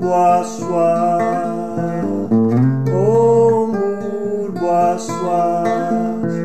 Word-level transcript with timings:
Boaswa 0.00 0.92
Om 2.90 3.70
Boaswa 4.58 5.42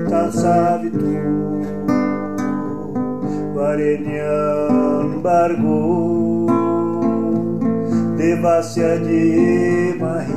Tatsavitu 0.10 1.14
Varenyam 3.56 5.08
Bargo 5.24 5.82
Devasya 8.18 8.92
de 9.06 9.26
Mahi 10.02 10.31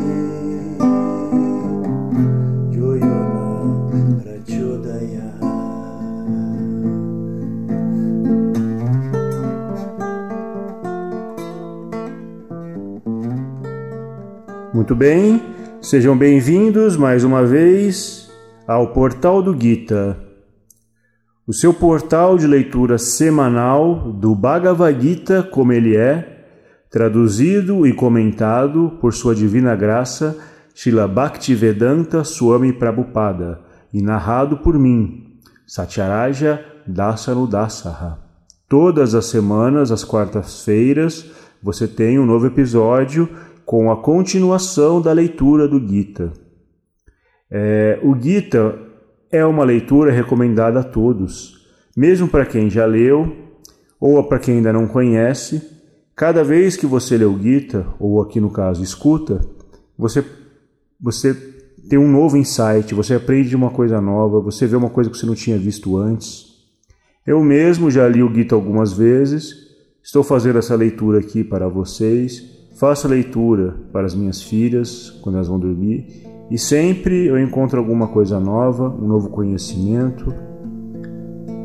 Muito 14.74 14.96
bem, 14.96 15.41
sejam 15.80 16.19
bem-vindos 16.19 16.96
mais 16.96 17.23
uma 17.23 17.46
vez 17.46 18.28
ao 18.66 18.88
Portal 18.88 19.41
do 19.41 19.56
Gita, 19.56 20.19
o 21.47 21.52
seu 21.52 21.73
portal 21.73 22.37
de 22.37 22.45
leitura 22.48 22.98
semanal 22.98 24.10
do 24.10 24.34
Bhagavad 24.34 25.00
Gita 25.00 25.45
como 25.45 25.73
ele 25.73 25.97
é, 25.97 26.47
traduzido 26.91 27.87
e 27.87 27.92
comentado 27.92 28.98
por 29.00 29.14
sua 29.14 29.33
divina 29.33 29.77
graça, 29.77 30.37
Srila 30.75 31.06
Bhaktivedanta 31.06 32.25
Swami 32.25 32.72
Prabhupada, 32.72 33.61
e 33.92 34.02
narrado 34.02 34.56
por 34.56 34.77
mim, 34.77 35.39
Satyaraja 35.64 36.64
Dasanudasaha. 36.84 38.19
Todas 38.69 39.14
as 39.14 39.27
semanas, 39.27 39.92
às 39.92 40.02
quartas-feiras, 40.02 41.30
você 41.62 41.86
tem 41.86 42.19
um 42.19 42.27
novo 42.27 42.48
episódio 42.48 43.28
com 43.65 43.91
a 43.91 43.97
continuação 43.97 45.01
da 45.01 45.12
leitura 45.12 45.67
do 45.67 45.81
Gita. 45.81 46.33
É, 47.51 47.98
o 48.03 48.15
Gita 48.20 48.79
é 49.31 49.45
uma 49.45 49.65
leitura 49.65 50.12
recomendada 50.12 50.81
a 50.81 50.84
todos, 50.84 51.67
mesmo 51.97 52.29
para 52.29 52.47
quem 52.47 52.69
já 52.69 52.85
leu 52.85 53.33
ou 54.01 54.23
para 54.25 54.39
quem 54.39 54.57
ainda 54.57 54.73
não 54.73 54.87
conhece. 54.87 55.62
Cada 56.15 56.45
vez 56.45 56.77
que 56.77 56.87
você 56.87 57.17
lê 57.17 57.25
o 57.25 57.39
Gita, 57.39 57.87
ou 57.98 58.20
aqui 58.20 58.41
no 58.41 58.51
caso 58.51 58.83
escuta, 58.83 59.41
você, 59.98 60.25
você 61.01 61.35
tem 61.89 61.98
um 61.98 62.11
novo 62.11 62.37
insight, 62.37 62.95
você 62.95 63.15
aprende 63.15 63.57
uma 63.57 63.70
coisa 63.70 64.01
nova, 64.01 64.41
você 64.41 64.67
vê 64.67 64.77
uma 64.77 64.91
coisa 64.91 65.11
que 65.11 65.17
você 65.17 65.27
não 65.27 65.35
tinha 65.35 65.59
visto 65.59 65.97
antes. 65.97 66.55
Eu 67.27 67.42
mesmo 67.42 67.91
já 67.91 68.07
li 68.07 68.23
o 68.23 68.33
Gita 68.33 68.55
algumas 68.55 68.92
vezes, 68.92 69.55
estou 70.03 70.23
fazendo 70.23 70.59
essa 70.59 70.75
leitura 70.75 71.19
aqui 71.19 71.42
para 71.42 71.69
vocês 71.69 72.53
Faço 72.75 73.06
leitura 73.06 73.77
para 73.92 74.05
as 74.05 74.14
minhas 74.14 74.42
filhas 74.42 75.11
quando 75.22 75.36
elas 75.36 75.47
vão 75.47 75.58
dormir 75.58 76.25
e 76.50 76.58
sempre 76.58 77.27
eu 77.27 77.39
encontro 77.39 77.78
alguma 77.78 78.08
coisa 78.08 78.41
nova, 78.41 78.89
um 78.89 79.06
novo 79.06 79.30
conhecimento. 79.30 80.34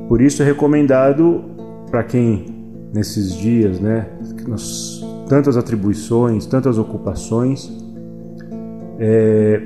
Por 0.07 0.21
isso 0.21 0.43
é 0.43 0.45
recomendado 0.45 1.43
para 1.89 2.03
quem 2.03 2.45
nesses 2.93 3.33
dias, 3.35 3.79
né, 3.79 4.07
tantas 5.27 5.57
atribuições, 5.57 6.45
tantas 6.45 6.77
ocupações, 6.77 7.71
é, 8.99 9.61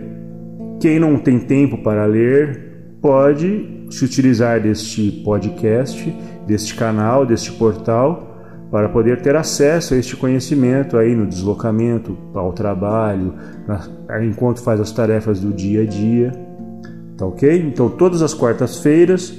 quem 0.79 0.99
não 0.99 1.17
tem 1.17 1.39
tempo 1.39 1.77
para 1.83 2.05
ler 2.05 2.95
pode 3.01 3.85
se 3.89 4.05
utilizar 4.05 4.61
deste 4.61 5.23
podcast, 5.23 6.13
deste 6.47 6.75
canal, 6.75 7.25
deste 7.25 7.51
portal 7.51 8.32
para 8.73 8.89
poder 8.89 9.21
ter 9.21 9.35
acesso 9.35 9.93
a 9.93 9.97
este 9.97 10.15
conhecimento 10.15 10.97
aí 10.97 11.15
no 11.15 11.27
deslocamento 11.27 12.17
ao 12.33 12.51
trabalho, 12.51 13.35
enquanto 14.23 14.63
faz 14.63 14.81
as 14.81 14.91
tarefas 14.91 15.39
do 15.39 15.53
dia 15.53 15.83
a 15.83 15.85
dia. 15.85 16.31
Tá 17.15 17.23
ok? 17.23 17.67
Então, 17.67 17.87
todas 17.87 18.23
as 18.23 18.33
quartas-feiras 18.33 19.31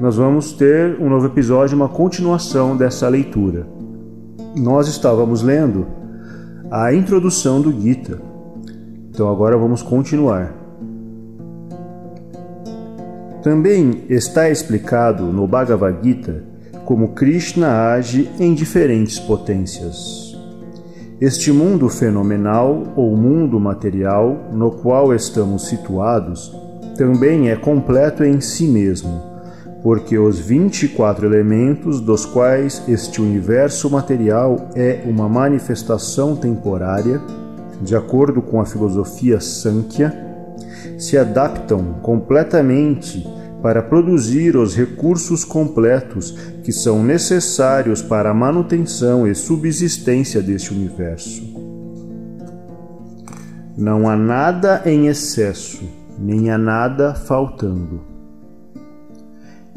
nós 0.00 0.16
vamos 0.16 0.54
ter 0.54 0.98
um 0.98 1.10
novo 1.10 1.26
episódio, 1.26 1.76
uma 1.76 1.90
continuação 1.90 2.74
dessa 2.74 3.06
leitura. 3.06 3.66
Nós 4.56 4.88
estávamos 4.88 5.42
lendo 5.42 5.86
a 6.70 6.94
introdução 6.94 7.60
do 7.60 7.70
Gita. 7.70 8.18
Então, 9.10 9.28
agora 9.28 9.58
vamos 9.58 9.82
continuar. 9.82 10.54
Também 13.42 14.04
está 14.08 14.48
explicado 14.48 15.24
no 15.24 15.46
Bhagavad 15.46 15.98
Gita 16.02 16.53
como 16.84 17.08
Krishna 17.08 17.92
age 17.92 18.30
em 18.38 18.54
diferentes 18.54 19.18
potências. 19.18 20.36
Este 21.20 21.52
mundo 21.52 21.88
fenomenal 21.88 22.92
ou 22.96 23.16
mundo 23.16 23.58
material 23.58 24.50
no 24.52 24.70
qual 24.70 25.14
estamos 25.14 25.68
situados 25.68 26.54
também 26.96 27.50
é 27.50 27.56
completo 27.56 28.24
em 28.24 28.40
si 28.40 28.66
mesmo, 28.66 29.22
porque 29.82 30.18
os 30.18 30.38
24 30.38 31.26
elementos 31.26 32.00
dos 32.00 32.26
quais 32.26 32.82
este 32.88 33.20
universo 33.20 33.88
material 33.88 34.68
é 34.74 35.02
uma 35.06 35.28
manifestação 35.28 36.36
temporária, 36.36 37.20
de 37.80 37.96
acordo 37.96 38.42
com 38.42 38.60
a 38.60 38.66
filosofia 38.66 39.40
Sankhya, 39.40 40.12
se 40.98 41.16
adaptam 41.16 41.94
completamente 42.02 43.26
para 43.64 43.82
produzir 43.82 44.58
os 44.58 44.76
recursos 44.76 45.42
completos 45.42 46.32
que 46.62 46.70
são 46.70 47.02
necessários 47.02 48.02
para 48.02 48.28
a 48.28 48.34
manutenção 48.34 49.26
e 49.26 49.34
subsistência 49.34 50.42
deste 50.42 50.74
universo. 50.74 51.42
Não 53.74 54.06
há 54.06 54.16
nada 54.16 54.82
em 54.84 55.06
excesso, 55.06 55.82
nem 56.18 56.50
há 56.50 56.58
nada 56.58 57.14
faltando. 57.14 58.02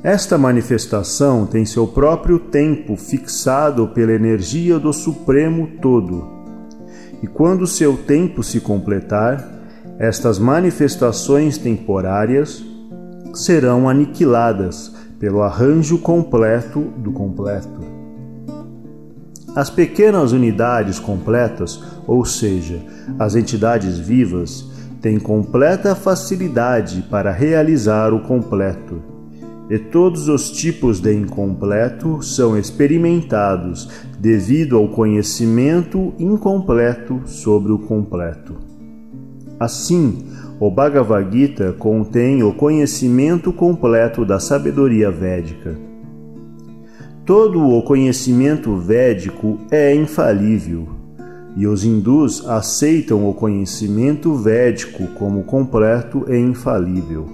Esta 0.03 0.37
manifestação 0.37 1.45
tem 1.45 1.65
seu 1.65 1.87
próprio 1.87 2.39
tempo 2.39 2.97
fixado 2.97 3.87
pela 3.87 4.11
energia 4.11 4.77
do 4.77 4.91
Supremo 4.91 5.65
Todo. 5.81 6.27
E 7.23 7.27
quando 7.27 7.65
seu 7.65 7.95
tempo 7.95 8.43
se 8.43 8.59
completar, 8.59 9.49
estas 9.97 10.37
manifestações 10.37 11.57
temporárias 11.57 12.75
serão 13.37 13.87
aniquiladas 13.87 14.93
pelo 15.19 15.41
arranjo 15.41 15.97
completo 15.99 16.81
do 16.97 17.11
completo. 17.11 17.81
As 19.55 19.69
pequenas 19.69 20.31
unidades 20.31 20.99
completas, 20.99 21.81
ou 22.05 22.23
seja, 22.23 22.79
as 23.17 23.35
entidades 23.35 23.97
vivas, 23.97 24.69
têm 25.01 25.19
completa 25.19 25.95
facilidade 25.95 27.03
para 27.09 27.31
realizar 27.31 28.13
o 28.13 28.19
completo. 28.21 29.01
E 29.69 29.77
todos 29.77 30.29
os 30.29 30.51
tipos 30.51 30.99
de 30.99 31.13
incompleto 31.13 32.21
são 32.21 32.57
experimentados 32.57 33.89
devido 34.19 34.77
ao 34.77 34.87
conhecimento 34.87 36.13
incompleto 36.17 37.21
sobre 37.25 37.71
o 37.71 37.79
completo. 37.79 38.55
Assim, 39.59 40.23
o 40.59 40.71
Bhagavad 40.71 41.31
Gita 41.31 41.73
contém 41.77 42.41
o 42.41 42.51
conhecimento 42.51 43.53
completo 43.53 44.25
da 44.25 44.39
sabedoria 44.39 45.11
védica. 45.11 45.77
Todo 47.23 47.61
o 47.61 47.83
conhecimento 47.83 48.75
védico 48.75 49.59
é 49.69 49.93
infalível, 49.93 50.87
e 51.55 51.67
os 51.67 51.83
hindus 51.83 52.47
aceitam 52.47 53.29
o 53.29 53.33
conhecimento 53.33 54.33
védico 54.35 55.07
como 55.15 55.43
completo 55.43 56.25
e 56.27 56.37
infalível. 56.37 57.25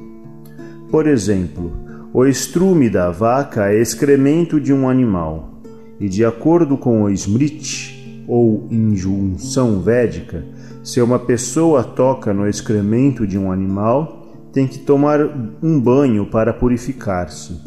Por 0.90 1.08
exemplo, 1.08 1.72
o 2.14 2.26
estrume 2.26 2.90
da 2.90 3.10
vaca 3.10 3.72
é 3.72 3.80
excremento 3.80 4.60
de 4.60 4.74
um 4.74 4.90
animal, 4.90 5.62
e 5.98 6.10
de 6.10 6.26
acordo 6.26 6.78
com 6.78 7.04
o 7.04 7.10
Smriti, 7.10 8.03
ou 8.28 8.68
injunção 8.72 9.82
védica, 9.82 10.44
se 10.84 11.02
uma 11.02 11.20
pessoa 11.20 11.84
toca 11.84 12.34
no 12.34 12.48
excremento 12.48 13.26
de 13.26 13.38
um 13.38 13.52
animal, 13.52 14.50
tem 14.52 14.68
que 14.68 14.80
tomar 14.80 15.20
um 15.62 15.80
banho 15.80 16.26
para 16.26 16.54
purificar-se. 16.54 17.60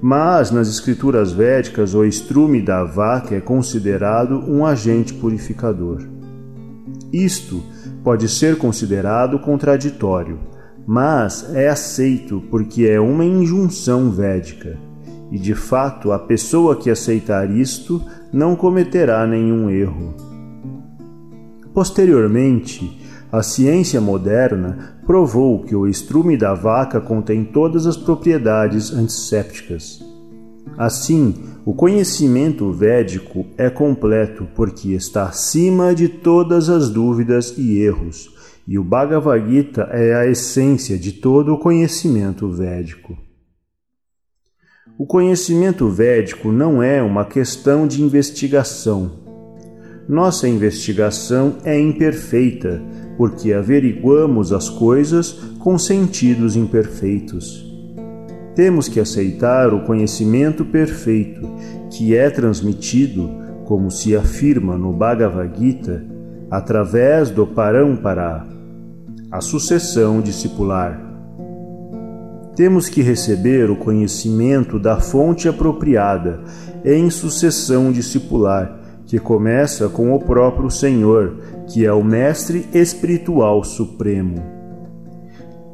Mas 0.00 0.50
nas 0.50 0.68
escrituras 0.68 1.32
védicas, 1.32 1.94
o 1.94 2.04
estrume 2.04 2.62
da 2.62 2.84
vaca 2.84 3.34
é 3.34 3.40
considerado 3.40 4.38
um 4.48 4.64
agente 4.64 5.14
purificador. 5.14 6.06
Isto 7.12 7.62
pode 8.04 8.28
ser 8.28 8.56
considerado 8.58 9.38
contraditório, 9.38 10.38
mas 10.86 11.52
é 11.54 11.68
aceito 11.68 12.42
porque 12.50 12.86
é 12.86 13.00
uma 13.00 13.24
injunção 13.24 14.10
védica. 14.10 14.78
E 15.30 15.38
de 15.38 15.54
fato, 15.54 16.12
a 16.12 16.18
pessoa 16.18 16.76
que 16.76 16.90
aceitar 16.90 17.50
isto 17.50 18.02
não 18.32 18.54
cometerá 18.54 19.26
nenhum 19.26 19.68
erro. 19.68 20.14
Posteriormente, 21.74 23.00
a 23.30 23.42
ciência 23.42 24.00
moderna 24.00 24.98
provou 25.04 25.62
que 25.64 25.74
o 25.74 25.86
estrume 25.86 26.36
da 26.36 26.54
vaca 26.54 27.00
contém 27.00 27.44
todas 27.44 27.86
as 27.86 27.96
propriedades 27.96 28.92
antissépticas. 28.92 30.00
Assim, 30.78 31.34
o 31.64 31.74
conhecimento 31.74 32.70
védico 32.72 33.46
é 33.58 33.68
completo 33.68 34.46
porque 34.54 34.92
está 34.92 35.24
acima 35.24 35.94
de 35.94 36.08
todas 36.08 36.68
as 36.68 36.88
dúvidas 36.88 37.54
e 37.58 37.78
erros, 37.80 38.34
e 38.66 38.78
o 38.78 38.84
Bhagavad 38.84 39.48
Gita 39.48 39.88
é 39.92 40.14
a 40.14 40.26
essência 40.26 40.98
de 40.98 41.12
todo 41.12 41.52
o 41.52 41.58
conhecimento 41.58 42.48
védico. 42.50 43.25
O 44.98 45.04
conhecimento 45.04 45.90
védico 45.90 46.50
não 46.50 46.82
é 46.82 47.02
uma 47.02 47.26
questão 47.26 47.86
de 47.86 48.00
investigação. 48.00 49.10
Nossa 50.08 50.48
investigação 50.48 51.56
é 51.64 51.78
imperfeita, 51.78 52.82
porque 53.18 53.52
averiguamos 53.52 54.54
as 54.54 54.70
coisas 54.70 55.32
com 55.58 55.76
sentidos 55.76 56.56
imperfeitos. 56.56 57.62
Temos 58.54 58.88
que 58.88 58.98
aceitar 58.98 59.74
o 59.74 59.84
conhecimento 59.84 60.64
perfeito 60.64 61.42
que 61.90 62.16
é 62.16 62.30
transmitido, 62.30 63.28
como 63.66 63.90
se 63.90 64.16
afirma 64.16 64.78
no 64.78 64.94
Bhagavad 64.94 65.60
Gita, 65.60 66.02
através 66.50 67.28
do 67.30 67.46
Parampara, 67.46 68.46
a 69.30 69.42
sucessão 69.42 70.22
discipular. 70.22 71.05
Temos 72.56 72.88
que 72.88 73.02
receber 73.02 73.70
o 73.70 73.76
conhecimento 73.76 74.78
da 74.78 74.98
fonte 74.98 75.46
apropriada 75.46 76.40
em 76.82 77.10
sucessão 77.10 77.92
discipular, 77.92 78.80
que 79.06 79.18
começa 79.18 79.90
com 79.90 80.14
o 80.14 80.18
próprio 80.18 80.70
Senhor, 80.70 81.36
que 81.68 81.84
é 81.84 81.92
o 81.92 82.02
Mestre 82.02 82.66
Espiritual 82.72 83.62
Supremo. 83.62 84.42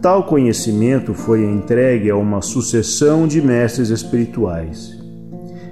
Tal 0.02 0.24
conhecimento 0.24 1.14
foi 1.14 1.44
entregue 1.44 2.10
a 2.10 2.16
uma 2.16 2.42
sucessão 2.42 3.28
de 3.28 3.40
mestres 3.40 3.90
espirituais. 3.90 5.00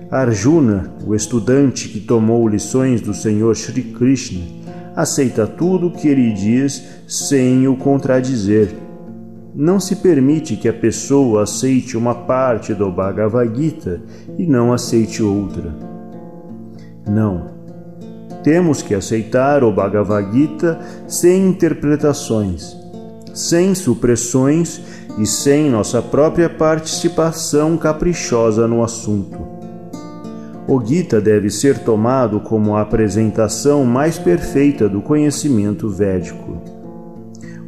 Arjuna, 0.08 0.94
o 1.04 1.16
estudante 1.16 1.88
que 1.88 1.98
tomou 1.98 2.46
lições 2.46 3.00
do 3.00 3.12
Senhor 3.12 3.56
Sri 3.56 3.82
Krishna, 3.82 4.42
aceita 4.94 5.44
tudo 5.44 5.88
o 5.88 5.90
que 5.90 6.06
ele 6.06 6.32
diz 6.32 6.84
sem 7.08 7.66
o 7.66 7.76
contradizer. 7.76 8.89
Não 9.54 9.80
se 9.80 9.96
permite 9.96 10.56
que 10.56 10.68
a 10.68 10.72
pessoa 10.72 11.42
aceite 11.42 11.96
uma 11.96 12.14
parte 12.14 12.72
do 12.72 12.90
Bhagavad 12.90 13.54
Gita 13.54 14.00
e 14.38 14.46
não 14.46 14.72
aceite 14.72 15.22
outra. 15.22 15.74
Não. 17.08 17.58
Temos 18.42 18.80
que 18.80 18.94
aceitar 18.94 19.64
o 19.64 19.72
Bhagavad 19.72 20.32
Gita 20.32 20.78
sem 21.06 21.48
interpretações 21.48 22.80
sem 23.34 23.74
supressões 23.74 24.80
e 25.18 25.26
sem 25.26 25.70
nossa 25.70 26.02
própria 26.02 26.48
participação 26.48 27.76
caprichosa 27.76 28.66
no 28.66 28.82
assunto. 28.82 29.38
O 30.66 30.84
Gita 30.84 31.20
deve 31.20 31.50
ser 31.50 31.78
tomado 31.80 32.40
como 32.40 32.76
a 32.76 32.82
apresentação 32.82 33.84
mais 33.84 34.18
perfeita 34.18 34.88
do 34.88 35.00
conhecimento 35.00 35.88
védico. 35.88 36.79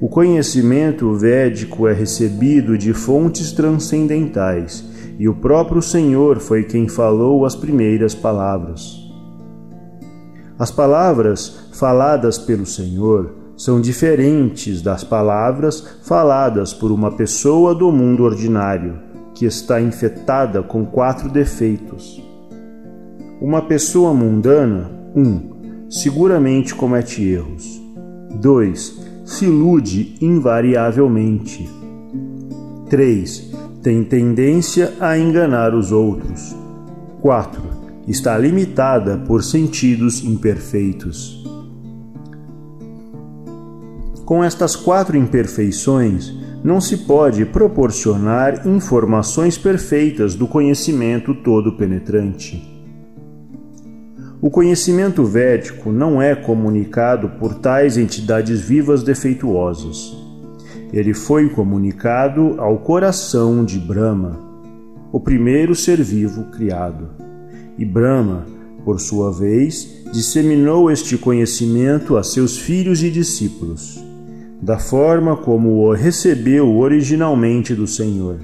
O 0.03 0.09
conhecimento 0.09 1.15
védico 1.15 1.87
é 1.87 1.93
recebido 1.93 2.77
de 2.77 2.93
fontes 2.93 3.53
transcendentais 3.53 4.85
e 5.17 5.29
o 5.29 5.35
próprio 5.37 5.81
Senhor 5.81 6.41
foi 6.41 6.65
quem 6.65 6.89
falou 6.89 7.47
as 7.47 7.55
primeiras 7.55 8.13
palavras. 8.13 8.99
As 10.59 10.73
palavras 10.73 11.69
faladas 11.73 12.37
pelo 12.37 12.67
Senhor 12.67 13.33
são 13.57 13.81
diferentes 13.81 14.83
das 14.83 15.05
palavras 15.05 16.01
faladas 16.03 16.75
por 16.75 16.91
uma 16.91 17.13
pessoa 17.13 17.73
do 17.73 17.93
mundo 17.93 18.25
ordinário, 18.25 18.99
que 19.33 19.45
está 19.45 19.81
infectada 19.81 20.65
com 20.65 20.85
quatro 20.85 21.29
defeitos. 21.29 22.21
Uma 23.41 23.63
pessoa 23.63 24.13
mundana, 24.13 24.91
1. 25.15 25.23
Um, 25.23 25.89
seguramente 25.89 26.75
comete 26.75 27.23
erros. 27.23 27.81
2. 28.41 29.02
Se 29.25 29.45
ilude 29.45 30.17
invariavelmente. 30.21 31.69
3. 32.91 33.53
Tem 33.83 34.03
tendência 34.03 34.95
a 34.99 35.17
enganar 35.17 35.75
os 35.75 35.93
outros. 35.93 36.55
4. 37.21 37.63
Está 38.09 38.37
limitada 38.37 39.17
por 39.19 39.45
sentidos 39.45 40.25
imperfeitos. 40.25 41.43
Com 44.25 44.43
estas 44.43 44.75
quatro 44.75 45.17
imperfeições, 45.17 46.33
não 46.65 46.81
se 46.81 46.99
pode 46.99 47.45
proporcionar 47.45 48.67
informações 48.67 49.57
perfeitas 49.57 50.35
do 50.35 50.49
conhecimento 50.49 51.35
todo 51.35 51.73
penetrante. 51.73 52.72
O 54.43 54.51
conhecimento 54.51 55.25
védico 55.25 55.93
não 55.93 56.21
é 56.21 56.35
comunicado 56.35 57.29
por 57.39 57.55
tais 57.55 57.97
entidades 57.97 58.61
vivas 58.61 59.05
defeituosas. 59.05 60.17
Ele 60.93 61.15
foi 61.15 61.49
comunicado 61.49 62.57
ao 62.59 62.79
coração 62.79 63.65
de 63.65 63.79
Brahma, 63.79 64.37
o 65.13 65.21
primeiro 65.21 65.77
ser 65.77 66.03
vivo 66.03 66.51
criado. 66.51 67.11
E 67.79 67.85
Brahma, 67.85 68.45
por 68.85 68.99
sua 68.99 69.31
vez, 69.31 70.03
disseminou 70.13 70.91
este 70.91 71.17
conhecimento 71.17 72.17
a 72.17 72.25
seus 72.25 72.59
filhos 72.59 73.01
e 73.01 73.11
discípulos 73.11 74.05
da 74.61 74.77
forma 74.77 75.37
como 75.37 75.85
o 75.85 75.93
recebeu 75.93 76.77
originalmente 76.79 77.77
do 77.77 77.87
Senhor. 77.87 78.39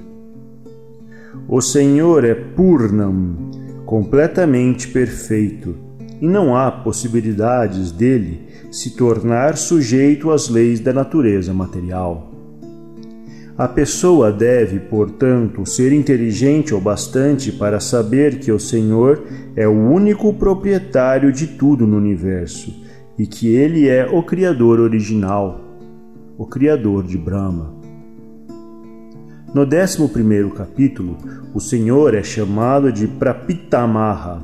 O 1.45 1.59
Senhor 1.59 2.23
é 2.23 2.33
Purnam, 2.33 3.35
completamente 3.85 4.87
perfeito, 4.87 5.88
e 6.21 6.27
não 6.27 6.55
há 6.55 6.71
possibilidades 6.71 7.91
dele 7.91 8.41
se 8.71 8.95
tornar 8.95 9.57
sujeito 9.57 10.31
às 10.31 10.49
leis 10.49 10.79
da 10.79 10.93
natureza 10.93 11.53
material. 11.53 12.31
A 13.57 13.67
pessoa 13.67 14.31
deve, 14.31 14.79
portanto, 14.79 15.65
ser 15.65 15.91
inteligente 15.91 16.73
o 16.73 16.79
bastante 16.79 17.51
para 17.51 17.79
saber 17.79 18.39
que 18.39 18.51
o 18.51 18.59
Senhor 18.59 19.23
é 19.55 19.67
o 19.67 19.71
único 19.71 20.33
proprietário 20.33 21.31
de 21.31 21.45
tudo 21.47 21.85
no 21.85 21.97
universo 21.97 22.73
e 23.17 23.27
que 23.27 23.53
ele 23.53 23.87
é 23.87 24.05
o 24.05 24.23
Criador 24.23 24.79
original 24.79 25.69
o 26.39 26.45
criador 26.45 27.03
de 27.03 27.17
Brahma. 27.17 27.73
No 29.53 29.63
11 29.63 30.49
capítulo, 30.55 31.17
o 31.53 31.59
Senhor 31.59 32.15
é 32.15 32.23
chamado 32.23 32.93
de 32.93 33.09
Prapitamaha, 33.09 34.41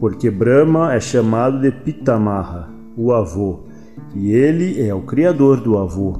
porque 0.00 0.30
Brahma 0.30 0.94
é 0.94 0.98
chamado 0.98 1.60
de 1.60 1.70
Pitamaha, 1.70 2.70
o 2.96 3.12
avô, 3.12 3.66
e 4.14 4.32
ele 4.32 4.80
é 4.80 4.94
o 4.94 5.02
criador 5.02 5.60
do 5.60 5.76
avô. 5.76 6.16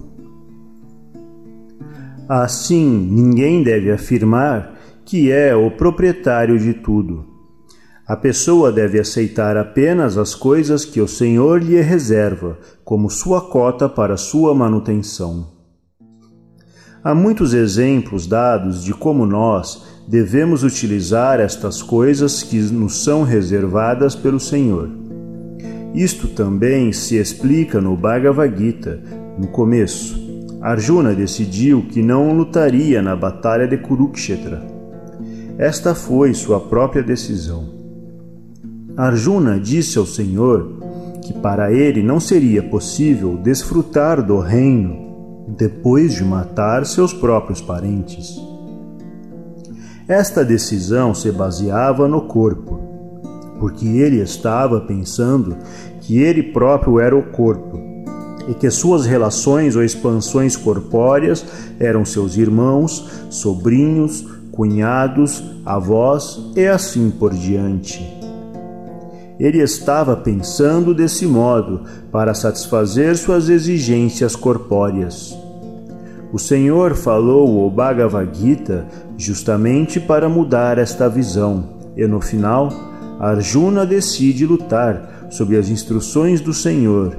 Assim, 2.29 2.87
ninguém 3.11 3.63
deve 3.63 3.91
afirmar 3.91 4.79
que 5.05 5.33
é 5.33 5.57
o 5.57 5.71
proprietário 5.71 6.59
de 6.59 6.75
tudo. 6.75 7.25
A 8.07 8.15
pessoa 8.17 8.71
deve 8.71 9.01
aceitar 9.01 9.57
apenas 9.57 10.19
as 10.19 10.35
coisas 10.35 10.85
que 10.85 11.01
o 11.01 11.09
Senhor 11.09 11.63
lhe 11.63 11.81
reserva, 11.81 12.59
como 12.85 13.09
sua 13.09 13.41
cota 13.41 13.89
para 13.89 14.17
sua 14.17 14.55
manutenção. 14.55 15.49
Há 17.03 17.15
muitos 17.15 17.55
exemplos 17.55 18.27
dados 18.27 18.85
de 18.85 18.93
como 18.93 19.25
nós 19.25 19.90
devemos 20.11 20.65
utilizar 20.65 21.39
estas 21.39 21.81
coisas 21.81 22.43
que 22.43 22.59
nos 22.59 23.05
são 23.05 23.23
reservadas 23.23 24.17
pelo 24.17 24.41
Senhor. 24.41 24.91
Isto 25.95 26.27
também 26.27 26.93
se 26.93 27.15
explica 27.15 27.81
no 27.81 27.97
Bhagavad 27.97 28.59
Gita, 28.59 29.01
no 29.39 29.47
começo. 29.47 30.19
Arjuna 30.61 31.15
decidiu 31.15 31.87
que 31.89 32.03
não 32.03 32.37
lutaria 32.37 33.01
na 33.01 33.15
batalha 33.15 33.69
de 33.69 33.77
Kurukshetra. 33.77 34.67
Esta 35.57 35.95
foi 35.95 36.35
sua 36.35 36.59
própria 36.59 37.05
decisão. 37.05 37.69
Arjuna 38.97 39.61
disse 39.61 39.97
ao 39.97 40.07
Senhor 40.07 40.73
que 41.25 41.35
para 41.35 41.73
ele 41.73 42.03
não 42.03 42.19
seria 42.19 42.65
possível 42.65 43.37
desfrutar 43.37 44.21
do 44.27 44.41
reino 44.41 45.47
depois 45.57 46.15
de 46.15 46.25
matar 46.25 46.85
seus 46.85 47.13
próprios 47.13 47.61
parentes. 47.61 48.50
Esta 50.11 50.45
decisão 50.45 51.15
se 51.15 51.31
baseava 51.31 52.09
no 52.09 52.23
corpo, 52.23 52.81
porque 53.61 53.87
ele 53.87 54.21
estava 54.21 54.81
pensando 54.81 55.57
que 56.01 56.19
ele 56.19 56.43
próprio 56.43 56.99
era 56.99 57.17
o 57.17 57.23
corpo 57.31 57.79
e 58.49 58.55
que 58.55 58.69
suas 58.73 59.07
relações 59.07 59.77
ou 59.77 59.85
expansões 59.85 60.57
corpóreas 60.57 61.47
eram 61.79 62.05
seus 62.05 62.37
irmãos, 62.37 63.09
sobrinhos, 63.31 64.27
cunhados, 64.51 65.45
avós 65.65 66.41
e 66.57 66.67
assim 66.67 67.09
por 67.09 67.33
diante. 67.33 68.05
Ele 69.39 69.63
estava 69.63 70.17
pensando 70.17 70.93
desse 70.93 71.25
modo 71.25 71.83
para 72.11 72.35
satisfazer 72.35 73.17
suas 73.17 73.49
exigências 73.49 74.35
corpóreas. 74.35 75.39
O 76.33 76.39
Senhor 76.39 76.97
falou 76.97 77.65
o 77.65 77.71
Bhagavad 77.71 78.37
Gita 78.37 78.87
justamente 79.21 80.01
para 80.01 80.31
mudar 80.31 80.79
esta 80.79 81.07
visão, 81.07 81.65
e 81.95 82.07
no 82.07 82.23
final, 82.23 82.71
Arjuna 83.21 83.85
decide 83.85 84.47
lutar 84.47 85.29
sob 85.29 85.55
as 85.59 85.69
instruções 85.69 86.41
do 86.41 86.55
Senhor, 86.55 87.15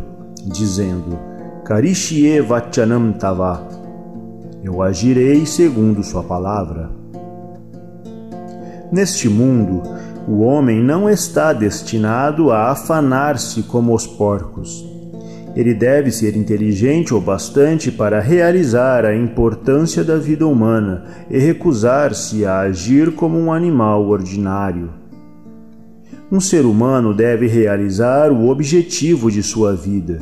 dizendo: 0.47 1.19
Karishye 1.63 2.41
Vachanam 2.41 3.13
Tava. 3.13 3.67
Eu 4.63 4.81
agirei 4.81 5.45
segundo 5.45 6.03
Sua 6.03 6.23
palavra. 6.23 6.89
Neste 8.91 9.29
mundo, 9.29 9.83
o 10.27 10.39
homem 10.39 10.83
não 10.83 11.07
está 11.07 11.53
destinado 11.53 12.51
a 12.51 12.71
afanar-se 12.71 13.61
como 13.63 13.93
os 13.93 14.07
porcos 14.07 14.90
ele 15.55 15.73
deve 15.73 16.11
ser 16.11 16.35
inteligente 16.35 17.13
o 17.13 17.19
bastante 17.19 17.91
para 17.91 18.19
realizar 18.19 19.05
a 19.05 19.15
importância 19.15 20.03
da 20.03 20.17
vida 20.17 20.47
humana 20.47 21.05
e 21.29 21.37
recusar-se 21.37 22.45
a 22.45 22.59
agir 22.59 23.11
como 23.11 23.37
um 23.37 23.51
animal 23.51 24.07
ordinário. 24.07 24.89
Um 26.31 26.39
ser 26.39 26.65
humano 26.65 27.13
deve 27.13 27.47
realizar 27.47 28.31
o 28.31 28.47
objetivo 28.47 29.29
de 29.29 29.43
sua 29.43 29.73
vida, 29.73 30.19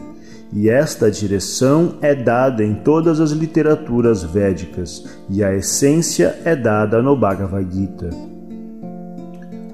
e 0.52 0.68
esta 0.68 1.12
direção 1.12 1.94
é 2.02 2.16
dada 2.16 2.64
em 2.64 2.74
todas 2.74 3.20
as 3.20 3.30
literaturas 3.30 4.24
védicas, 4.24 5.06
e 5.30 5.44
a 5.44 5.54
essência 5.54 6.40
é 6.44 6.56
dada 6.56 7.04
no 7.04 7.16
Bhagavad 7.16 7.68
Gita. 7.72 8.10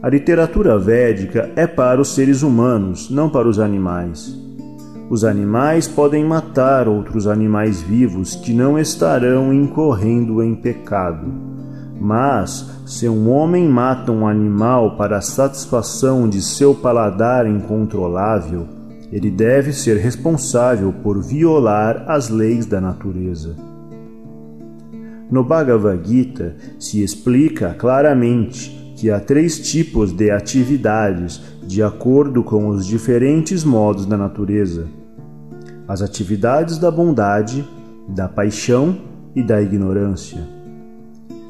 A 0.03 0.09
literatura 0.09 0.77
védica 0.77 1.49
é 1.55 1.65
para 1.65 2.01
os 2.01 2.13
seres 2.13 2.43
humanos, 2.43 3.09
não 3.09 3.29
para 3.29 3.47
os 3.47 3.57
animais. 3.57 4.44
Os 5.09 5.23
animais 5.23 5.87
podem 5.87 6.25
matar 6.25 6.87
outros 6.87 7.27
animais 7.27 7.81
vivos 7.81 8.35
que 8.35 8.53
não 8.53 8.77
estarão 8.77 9.53
incorrendo 9.53 10.41
em 10.41 10.55
pecado. 10.55 11.31
Mas, 11.99 12.69
se 12.85 13.07
um 13.07 13.29
homem 13.29 13.67
mata 13.69 14.11
um 14.11 14.27
animal 14.27 14.97
para 14.97 15.17
a 15.17 15.21
satisfação 15.21 16.27
de 16.27 16.41
seu 16.41 16.73
paladar 16.73 17.47
incontrolável, 17.47 18.67
ele 19.11 19.29
deve 19.29 19.71
ser 19.71 19.97
responsável 19.97 20.91
por 20.91 21.21
violar 21.21 22.05
as 22.07 22.29
leis 22.29 22.65
da 22.65 22.81
natureza. 22.81 23.55
No 25.29 25.43
Bhagavad 25.43 26.07
Gita 26.07 26.55
se 26.79 27.03
explica 27.03 27.75
claramente 27.77 28.93
que 28.97 29.11
há 29.11 29.19
três 29.19 29.59
tipos 29.59 30.11
de 30.11 30.31
atividades 30.31 31.41
de 31.65 31.81
acordo 31.81 32.43
com 32.43 32.67
os 32.67 32.85
diferentes 32.85 33.63
modos 33.63 34.05
da 34.05 34.17
natureza: 34.17 34.87
as 35.87 36.01
atividades 36.01 36.77
da 36.77 36.91
bondade, 36.91 37.67
da 38.07 38.27
paixão 38.27 38.97
e 39.35 39.41
da 39.41 39.61
ignorância. 39.61 40.47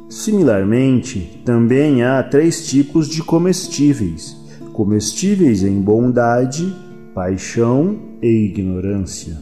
Similarmente, 0.09 1.41
também 1.43 2.03
há 2.03 2.23
três 2.23 2.67
tipos 2.67 3.07
de 3.07 3.21
comestíveis: 3.21 4.35
comestíveis 4.71 5.63
em 5.63 5.81
bondade, 5.81 6.73
paixão 7.13 7.97
e 8.21 8.45
ignorância. 8.45 9.37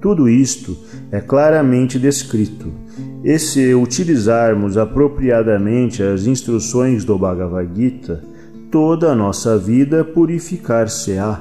Tudo 0.00 0.28
isto 0.28 0.76
é 1.10 1.20
claramente 1.20 1.98
descrito, 1.98 2.72
e 3.24 3.36
se 3.36 3.74
utilizarmos 3.74 4.76
apropriadamente 4.76 6.02
as 6.02 6.24
instruções 6.24 7.04
do 7.04 7.18
Bhagavad 7.18 7.68
Gita, 7.74 8.22
toda 8.70 9.12
a 9.12 9.14
nossa 9.14 9.58
vida 9.58 10.04
purificar-se-á. 10.04 11.40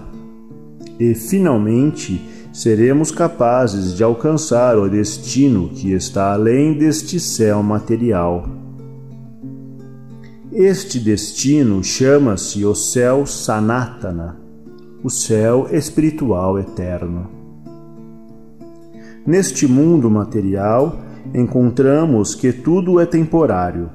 E, 0.99 1.13
finalmente, 1.13 2.21
seremos 2.51 3.11
capazes 3.11 3.95
de 3.95 4.03
alcançar 4.03 4.77
o 4.77 4.89
destino 4.89 5.69
que 5.69 5.91
está 5.91 6.33
além 6.33 6.77
deste 6.77 7.19
céu 7.19 7.61
material. 7.61 8.49
Este 10.51 10.99
destino 10.99 11.83
chama-se 11.83 12.65
o 12.65 12.73
céu 12.73 13.27
Sanatana, 13.27 14.37
o 15.03 15.09
céu 15.09 15.67
espiritual 15.71 16.57
eterno. 16.57 17.29
Neste 19.25 19.67
mundo 19.67 20.09
material, 20.09 20.99
encontramos 21.35 22.33
que 22.33 22.51
tudo 22.51 22.99
é 22.99 23.05
temporário. 23.05 23.89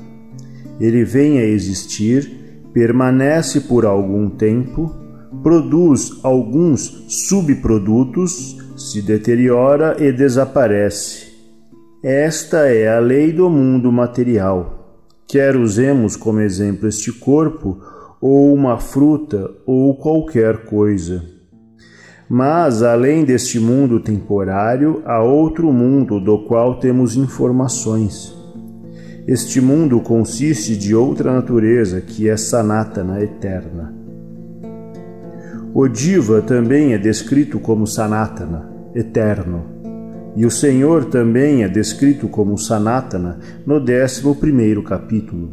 Ele 0.78 1.04
vem 1.04 1.38
a 1.38 1.44
existir 1.44 2.41
permanece 2.72 3.60
por 3.60 3.84
algum 3.84 4.28
tempo, 4.28 4.94
produz 5.42 6.20
alguns 6.22 7.04
subprodutos, 7.08 8.56
se 8.76 9.02
deteriora 9.02 9.96
e 9.98 10.12
desaparece. 10.12 11.32
Esta 12.02 12.68
é 12.68 12.88
a 12.88 12.98
lei 12.98 13.32
do 13.32 13.48
mundo 13.48 13.92
material. 13.92 14.98
Quer 15.28 15.56
usemos 15.56 16.16
como 16.16 16.40
exemplo 16.40 16.88
este 16.88 17.12
corpo, 17.12 17.78
ou 18.20 18.52
uma 18.52 18.78
fruta, 18.78 19.50
ou 19.66 19.94
qualquer 19.96 20.64
coisa. 20.64 21.22
Mas, 22.28 22.82
além 22.82 23.24
deste 23.24 23.60
mundo 23.60 24.00
temporário, 24.00 25.02
há 25.04 25.22
outro 25.22 25.72
mundo 25.72 26.18
do 26.18 26.38
qual 26.44 26.78
temos 26.78 27.16
informações. 27.16 28.41
Este 29.26 29.60
mundo 29.60 30.00
consiste 30.00 30.76
de 30.76 30.96
outra 30.96 31.32
natureza, 31.32 32.00
que 32.00 32.28
é 32.28 32.36
Sanatana 32.36 33.22
eterna. 33.22 33.94
O 35.72 35.86
Diva 35.86 36.42
também 36.42 36.92
é 36.92 36.98
descrito 36.98 37.60
como 37.60 37.86
Sanatana, 37.86 38.68
eterno, 38.92 39.62
e 40.34 40.44
o 40.44 40.50
Senhor 40.50 41.04
também 41.04 41.62
é 41.62 41.68
descrito 41.68 42.26
como 42.26 42.58
Sanatana 42.58 43.38
no 43.64 43.76
11 43.76 44.82
capítulo. 44.82 45.52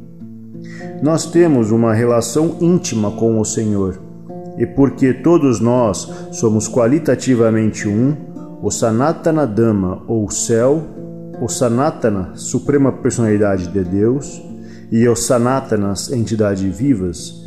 Nós 1.03 1.27
temos 1.27 1.69
uma 1.69 1.93
relação 1.93 2.57
íntima 2.59 3.11
com 3.11 3.39
o 3.39 3.45
Senhor, 3.45 4.01
e 4.57 4.65
porque 4.65 5.13
todos 5.13 5.59
nós 5.59 6.11
somos 6.31 6.67
qualitativamente 6.67 7.87
um, 7.87 8.15
o 8.63 8.71
Sanatana 8.71 9.45
Dhamma, 9.45 10.01
ou 10.07 10.29
céu, 10.31 10.98
o 11.41 11.47
Sanatana, 11.47 12.31
Suprema 12.35 12.91
Personalidade 12.91 13.67
de 13.67 13.83
Deus, 13.83 14.41
e 14.91 15.07
os 15.07 15.25
Sanatanas, 15.25 16.11
entidades 16.11 16.77
vivas, 16.77 17.45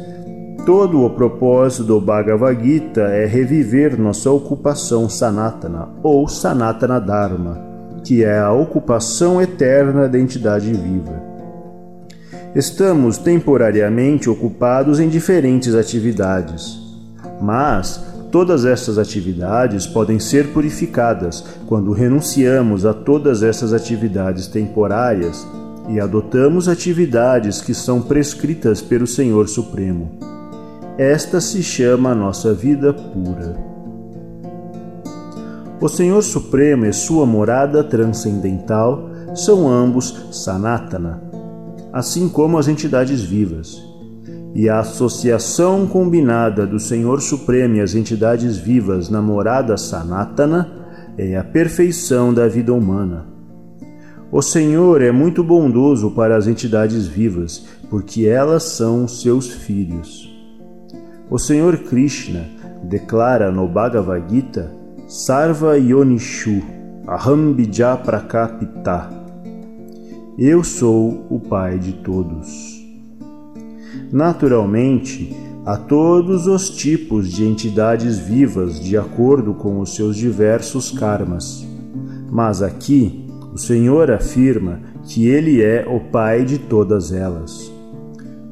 todo 0.65 1.05
o 1.05 1.11
propósito 1.11 1.85
do 1.85 2.01
Bhagavad 2.01 2.63
Gita 2.63 3.03
é 3.03 3.27
reviver 3.27 3.99
nossa 3.99 4.31
ocupação 4.31 5.09
Sanatana, 5.09 5.89
ou 6.03 6.29
Sanatana 6.29 7.01
Dharma, 7.01 7.61
que 8.05 8.25
é 8.25 8.39
a 8.39 8.53
ocupação 8.53 9.43
eterna 9.43 10.09
da 10.09 10.19
entidade 10.19 10.73
viva. 10.73 11.21
Estamos 12.55 13.19
temporariamente 13.19 14.29
ocupados 14.29 15.01
em 15.01 15.09
diferentes 15.09 15.75
atividades, 15.75 16.79
mas 17.41 18.12
Todas 18.33 18.65
estas 18.65 18.97
atividades 18.97 19.87
podem 19.87 20.19
ser 20.19 20.55
purificadas 20.55 21.45
quando 21.67 21.93
renunciamos 21.93 22.87
a 22.87 22.95
todas 22.95 23.43
essas 23.43 23.75
atividades 23.75 24.47
temporárias 24.47 25.47
e 25.91 26.01
adotamos 26.01 26.67
atividades 26.67 27.61
que 27.61 27.75
são 27.75 28.01
prescritas 28.01 28.81
pelo 28.81 29.07
Senhor 29.07 29.51
Supremo. 29.51 30.13
Esta 30.97 31.43
se 31.43 31.63
chama 31.63 32.13
a 32.13 32.15
nossa 32.15 32.55
vida 32.55 32.95
pura. 32.95 33.55
O 35.79 35.87
Senhor 35.87 36.23
Supremo 36.23 36.87
e 36.87 36.93
sua 36.95 37.27
morada 37.27 37.85
transcendental 37.85 39.11
são 39.35 39.69
ambos 39.71 40.25
Sanatana, 40.31 41.23
assim 41.93 42.31
como 42.31 42.57
as 42.57 42.67
entidades 42.67 43.21
vivas 43.21 43.92
e 44.55 44.69
a 44.69 44.81
associação 44.81 45.87
combinada 45.87 46.67
do 46.67 46.79
Senhor 46.79 47.21
Supremo 47.21 47.77
e 47.77 47.81
as 47.81 47.95
entidades 47.95 48.59
vivas 48.59 49.09
na 49.09 49.23
morada 49.23 49.77
Sanatana 49.77 50.71
é 51.17 51.37
a 51.37 51.45
perfeição 51.45 52.33
da 52.33 52.47
vida 52.49 52.73
humana. 52.73 53.27
O 54.31 54.41
Senhor 54.41 55.03
é 55.03 55.13
muito 55.13 55.45
bondoso 55.45 56.11
para 56.11 56.37
as 56.37 56.47
entidades 56.47 57.07
vivas, 57.07 57.67
porque 57.91 58.27
elas 58.27 58.63
são 58.63 59.07
seus 59.07 59.49
filhos. 59.49 60.31
O 61.31 61.39
Senhor 61.39 61.77
Krishna 61.79 62.47
declara 62.83 63.51
no 63.51 63.69
Bhagavad 63.69 64.25
Gita 64.29 64.73
Sarva 65.07 65.79
Yonishu 65.79 66.63
Aham 67.07 67.53
Bija 67.53 67.97
Prakapita 67.97 69.11
Eu 70.39 70.65
sou 70.65 71.27
o 71.29 71.39
Pai 71.39 71.79
de 71.79 71.93
todos. 71.93 72.72
Naturalmente, 74.13 75.35
a 75.65 75.77
todos 75.77 76.47
os 76.47 76.69
tipos 76.69 77.31
de 77.33 77.45
entidades 77.45 78.19
vivas 78.19 78.79
de 78.79 78.95
acordo 78.95 79.55
com 79.55 79.81
os 79.81 79.95
seus 79.95 80.17
diversos 80.17 80.91
karmas. 80.91 81.67
Mas 82.31 82.61
aqui, 82.61 83.27
o 83.55 83.57
Senhor 83.57 84.11
afirma 84.11 84.81
que 85.05 85.27
Ele 85.27 85.63
é 85.63 85.87
o 85.89 85.99
Pai 86.11 86.45
de 86.45 86.59
todas 86.59 87.11
elas. 87.11 87.73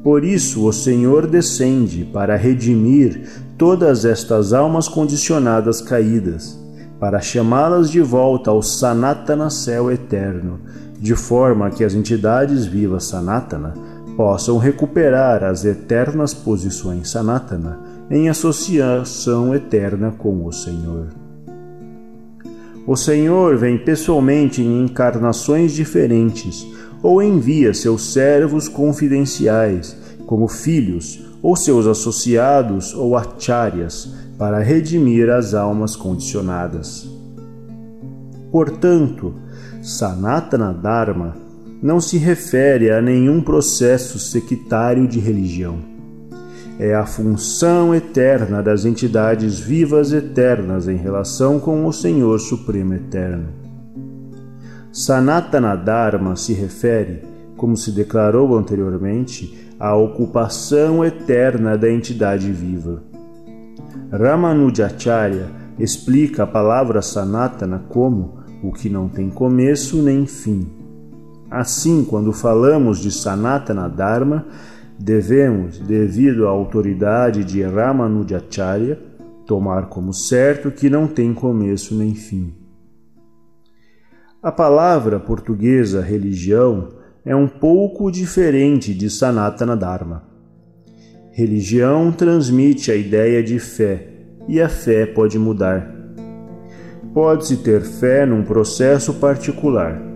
Por 0.03 0.25
isso, 0.25 0.67
o 0.67 0.73
Senhor 0.73 1.27
descende 1.27 2.09
para 2.11 2.37
redimir 2.37 3.29
todas 3.59 4.07
estas 4.07 4.55
almas 4.55 4.89
condicionadas 4.89 5.83
caídas, 5.83 6.59
para 6.99 7.21
chamá-las 7.21 7.91
de 7.91 8.01
volta 8.01 8.51
ao 8.51 8.63
Sanatana 8.63 9.51
céu 9.51 9.91
eterno, 9.91 10.61
de 10.99 11.15
forma 11.15 11.71
que 11.71 11.85
as 11.85 11.95
entidades 11.95 12.65
vivas 12.65 13.05
Sanatana 13.05 13.75
possam 14.21 14.59
recuperar 14.59 15.43
as 15.43 15.65
eternas 15.65 16.35
posições 16.35 17.09
Sanatana 17.09 17.81
em 18.11 18.29
associação 18.29 19.55
eterna 19.55 20.11
com 20.11 20.45
o 20.45 20.53
Senhor. 20.53 21.07
O 22.87 22.97
Senhor 22.97 23.57
vem 23.57 23.79
pessoalmente 23.79 24.61
em 24.61 24.85
encarnações 24.85 25.73
diferentes 25.73 26.67
ou 27.03 27.23
envia 27.23 27.73
seus 27.73 28.13
servos 28.13 28.69
confidenciais, 28.69 29.97
como 30.27 30.47
filhos, 30.49 31.25
ou 31.43 31.57
seus 31.57 31.87
associados 31.87 32.93
ou 32.93 33.17
acharyas, 33.17 34.15
para 34.37 34.59
redimir 34.59 35.31
as 35.31 35.55
almas 35.55 35.97
condicionadas. 35.97 37.09
Portanto, 38.53 39.33
Sanatana 39.81 40.75
Dharma 40.75 41.35
não 41.83 41.99
se 41.99 42.19
refere 42.19 42.91
a 42.91 43.01
nenhum 43.01 43.41
processo 43.41 44.19
sectário 44.19 45.09
de 45.09 45.19
religião. 45.19 45.79
É 46.79 46.95
a 46.95 47.07
função 47.07 47.95
eterna 47.95 48.63
das 48.63 48.85
entidades 48.85 49.59
vivas 49.59 50.13
eternas 50.13 50.89
em 50.89 50.97
relação 50.97 51.59
com 51.59 51.87
o 51.87 51.93
Senhor 51.93 52.39
Supremo 52.39 52.95
Eterno. 52.95 53.49
Sanatana 54.93 55.75
Dharma 55.77 56.37
se 56.37 56.53
refere, 56.53 57.23
como 57.57 57.77
se 57.77 57.93
declarou 57.93 58.57
anteriormente, 58.57 59.71
à 59.79 59.95
ocupação 59.95 61.05
eterna 61.05 61.79
da 61.79 61.91
entidade 61.91 62.51
viva. 62.51 63.03
Ramanujacharya 64.11 65.47
explica 65.79 66.43
a 66.43 66.47
palavra 66.47 67.01
Sanatana 67.01 67.85
como 67.89 68.41
o 68.63 68.73
que 68.73 68.91
não 68.91 69.09
tem 69.09 69.31
começo 69.31 70.03
nem 70.03 70.27
fim 70.27 70.80
Assim, 71.51 72.05
quando 72.05 72.33
falamos 72.33 73.01
de 73.01 73.11
Sanatana 73.11 73.89
Dharma, 73.89 74.47
devemos, 74.97 75.81
devido 75.81 76.47
à 76.47 76.51
autoridade 76.51 77.43
de 77.43 77.61
Ramanujacharya, 77.63 78.97
tomar 79.45 79.89
como 79.89 80.15
certo 80.15 80.71
que 80.71 80.89
não 80.89 81.09
tem 81.09 81.35
começo 81.35 81.93
nem 81.97 82.15
fim. 82.15 82.55
A 84.41 84.53
palavra 84.53 85.19
portuguesa 85.19 86.01
religião 86.01 86.91
é 87.25 87.35
um 87.35 87.49
pouco 87.49 88.13
diferente 88.13 88.95
de 88.95 89.11
Sanatana 89.11 89.77
Dharma. 89.77 90.23
Religião 91.33 92.13
transmite 92.13 92.93
a 92.93 92.95
ideia 92.95 93.43
de 93.43 93.59
fé 93.59 94.07
e 94.47 94.61
a 94.61 94.69
fé 94.69 95.05
pode 95.05 95.37
mudar. 95.37 95.93
Pode-se 97.13 97.57
ter 97.57 97.81
fé 97.83 98.25
num 98.25 98.45
processo 98.45 99.15
particular 99.15 100.10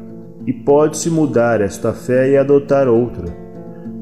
e 0.47 0.53
pode-se 0.53 1.11
mudar 1.11 1.61
esta 1.61 1.93
fé 1.93 2.31
e 2.31 2.37
adotar 2.37 2.89
outra. 2.89 3.27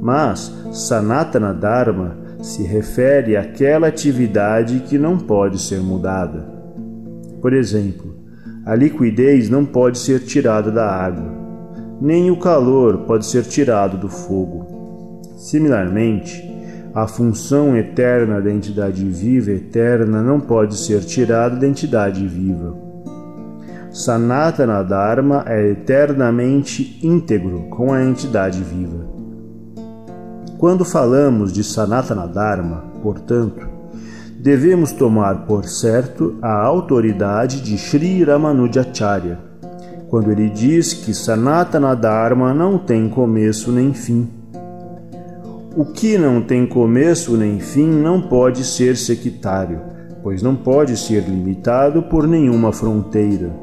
Mas 0.01 0.53
Sanatana 0.73 1.55
Dharma 1.55 2.17
se 2.41 2.65
refere 2.65 3.37
àquela 3.37 3.87
atividade 3.87 4.81
que 4.81 4.99
não 4.99 5.17
pode 5.17 5.61
ser 5.61 5.81
mudada. 5.81 6.45
Por 7.41 7.53
exemplo, 7.53 8.17
a 8.67 8.75
liquidez 8.75 9.49
não 9.49 9.65
pode 9.65 9.99
ser 9.99 10.21
tirada 10.21 10.71
da 10.71 10.87
água, 10.87 11.31
nem 12.01 12.31
o 12.31 12.37
calor 12.37 12.99
pode 12.99 13.27
ser 13.27 13.45
tirado 13.45 13.97
do 13.97 14.09
fogo. 14.09 15.21
Similarmente, 15.37 16.51
a 16.95 17.07
função 17.07 17.77
eterna 17.77 18.41
da 18.41 18.51
entidade 18.53 19.05
viva 19.05 19.51
eterna 19.51 20.23
não 20.23 20.39
pode 20.39 20.77
ser 20.77 21.01
tirada 21.01 21.57
da 21.57 21.67
entidade 21.67 22.27
viva. 22.27 22.92
Sanatana 23.93 24.83
Dharma 24.83 25.45
é 25.47 25.69
eternamente 25.69 26.99
íntegro 27.03 27.65
com 27.69 27.93
a 27.93 28.03
entidade 28.03 28.63
viva. 28.63 29.05
Quando 30.57 30.83
falamos 30.83 31.53
de 31.53 31.63
Sanatana 31.63 32.27
Dharma, 32.27 32.85
portanto, 33.03 33.69
devemos 34.41 34.93
tomar 34.93 35.45
por 35.45 35.67
certo 35.67 36.39
a 36.41 36.55
autoridade 36.55 37.61
de 37.61 37.77
Sri 37.77 38.25
Ramanujacharya, 38.25 39.39
quando 40.09 40.33
ele 40.33 40.49
diz 40.49 40.95
que 40.95 41.13
Sanatana 41.13 41.95
Dharma 41.95 42.55
não 42.55 42.79
tem 42.79 43.11
começo 43.11 43.71
nem 43.71 43.93
fim. 43.93 44.27
O 45.77 45.85
que 45.85 46.17
não 46.17 46.41
tem 46.41 46.67
começo 46.67 47.37
nem 47.37 47.61
fim 47.61 47.91
não 47.91 48.23
pode 48.23 48.65
ser 48.65 48.97
sectário, 48.97 49.83
pois 50.23 50.43
não 50.43 50.57
pode 50.57 50.97
ser 50.97 51.25
limitado 51.25 52.05
por 52.05 52.27
nenhuma 52.27 52.73
fronteira. 52.73 53.62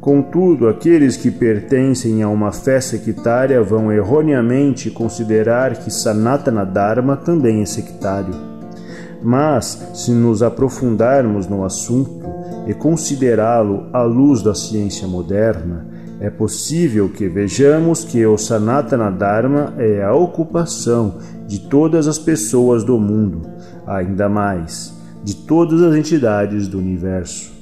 Contudo, 0.00 0.68
aqueles 0.68 1.16
que 1.16 1.28
pertencem 1.28 2.22
a 2.22 2.28
uma 2.28 2.52
fé 2.52 2.80
sectária 2.80 3.60
vão 3.62 3.90
erroneamente 3.92 4.90
considerar 4.90 5.76
que 5.76 5.90
Sanatana 5.90 6.64
Dharma 6.64 7.16
também 7.16 7.62
é 7.62 7.66
sectário. 7.66 8.34
Mas, 9.20 9.90
se 9.94 10.12
nos 10.12 10.40
aprofundarmos 10.40 11.48
no 11.48 11.64
assunto 11.64 12.22
e 12.68 12.74
considerá-lo 12.74 13.88
à 13.92 14.02
luz 14.02 14.40
da 14.40 14.54
ciência 14.54 15.08
moderna, 15.08 15.84
é 16.20 16.30
possível 16.30 17.08
que 17.08 17.28
vejamos 17.28 18.04
que 18.04 18.24
o 18.24 18.38
Sanatana 18.38 19.10
Dharma 19.10 19.74
é 19.78 20.04
a 20.04 20.14
ocupação 20.14 21.18
de 21.48 21.58
todas 21.58 22.06
as 22.06 22.18
pessoas 22.18 22.84
do 22.84 22.98
mundo, 22.98 23.42
ainda 23.84 24.28
mais, 24.28 24.94
de 25.24 25.34
todas 25.34 25.82
as 25.82 25.96
entidades 25.96 26.68
do 26.68 26.78
universo. 26.78 27.57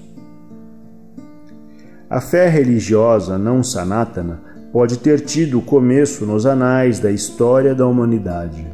A 2.09 2.21
fé 2.21 2.49
religiosa 2.49 3.37
não 3.37 3.65
sanatana 3.65 4.41
pode 4.73 4.99
ter 4.99 5.21
tido 5.23 5.61
começo 5.61 6.25
nos 6.25 6.47
anais 6.47 7.01
da 7.01 7.11
história 7.11 7.75
da 7.75 7.85
humanidade. 7.85 8.65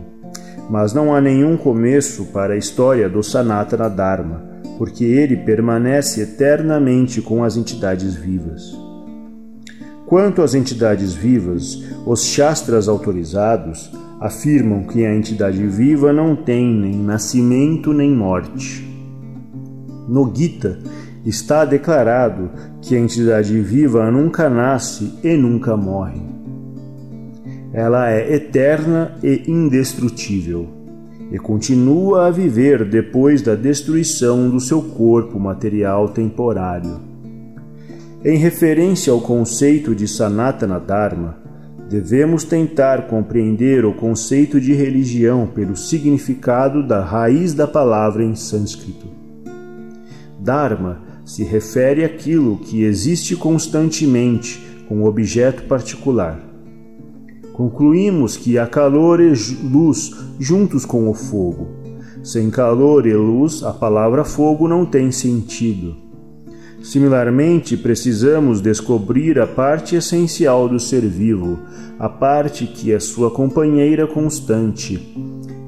Mas 0.69 0.93
não 0.93 1.15
há 1.15 1.21
nenhum 1.21 1.57
começo 1.57 2.27
para 2.27 2.53
a 2.53 2.59
história 2.59 3.09
do 3.09 3.23
Sanatana 3.23 3.89
Dharma, 3.89 4.43
porque 4.77 5.05
ele 5.05 5.37
permanece 5.37 6.21
eternamente 6.21 7.23
com 7.23 7.43
as 7.43 7.57
entidades 7.57 8.15
vivas. 8.15 8.77
Quanto 10.07 10.43
às 10.43 10.55
entidades 10.55 11.15
vivas, 11.15 11.83
os 12.07 12.25
Shastras 12.25 12.87
autorizados 12.87 13.91
afirmam 14.21 14.85
que 14.85 15.07
a 15.07 15.15
entidade 15.15 15.67
viva 15.67 16.13
não 16.13 16.37
tem 16.37 16.67
nem 16.67 16.97
nascimento 16.97 17.95
nem 17.95 18.15
morte. 18.15 18.87
No 20.07 20.31
Gita, 20.35 20.79
está 21.25 21.65
declarado 21.65 22.51
que 22.81 22.97
a 22.97 22.99
entidade 22.99 23.59
viva 23.61 24.11
nunca 24.11 24.49
nasce 24.49 25.15
e 25.23 25.37
nunca 25.37 25.77
morre. 25.77 26.21
Ela 27.73 28.11
é 28.11 28.35
eterna 28.35 29.17
e 29.23 29.45
indestrutível 29.47 30.69
e 31.31 31.39
continua 31.39 32.27
a 32.27 32.31
viver 32.31 32.85
depois 32.85 33.41
da 33.41 33.55
destruição 33.55 34.51
do 34.51 34.61
seu 34.61 34.83
corpo 34.83 35.41
material 35.41 36.09
temporário. 36.09 37.01
Em 38.23 38.37
referência 38.37 39.13
ao 39.13 39.21
conceito 39.21 39.95
de 39.95 40.07
Sanatana 40.07 40.79
Dharma, 40.79 41.39
devemos 41.89 42.45
tentar 42.45 43.07
compreender 43.07 43.85
o 43.85 43.95
conceito 43.95 44.61
de 44.61 44.75
religião 44.75 45.47
pelo 45.47 45.77
significado 45.77 46.87
da 46.87 47.03
raiz 47.03 47.55
da 47.55 47.67
palavra 47.67 48.23
em 48.23 48.35
sânscrito. 48.35 49.07
Dharma 50.39 51.12
se 51.25 51.45
refere 51.45 52.05
àquilo 52.05 52.59
que 52.59 52.83
existe 52.83 53.37
constantemente 53.37 54.61
com 54.89 55.05
objeto 55.05 55.65
particular. 55.65 56.41
Concluímos 57.53 58.37
que 58.37 58.59
há 58.59 58.67
calor 58.67 59.21
e 59.21 59.33
luz 59.63 60.11
juntos 60.39 60.85
com 60.85 61.09
o 61.09 61.15
fogo. 61.15 61.69
Sem 62.23 62.51
calor 62.51 63.07
e 63.07 63.15
luz, 63.15 63.63
a 63.63 63.73
palavra 63.73 64.25
fogo 64.25 64.67
não 64.67 64.87
tem 64.87 65.11
sentido. 65.11 65.97
Similarmente, 66.83 67.77
precisamos 67.77 68.61
descobrir 68.61 69.39
a 69.39 69.47
parte 69.47 69.95
essencial 69.95 70.69
do 70.69 70.81
ser 70.81 71.03
vivo, 71.03 71.61
a 71.99 72.09
parte 72.09 72.67
que 72.67 72.93
é 72.93 72.99
sua 72.99 73.31
companheira 73.31 74.07
constante, 74.07 75.15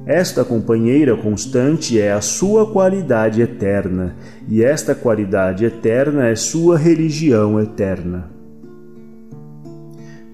esta 0.07 0.45
companheira 0.45 1.17
constante 1.17 1.99
é 1.99 2.13
a 2.13 2.21
sua 2.21 2.71
qualidade 2.71 3.41
eterna, 3.41 4.15
e 4.47 4.63
esta 4.63 4.95
qualidade 4.95 5.65
eterna 5.65 6.29
é 6.29 6.37
sua 6.37 6.77
religião 6.77 7.59
eterna. 7.59 8.31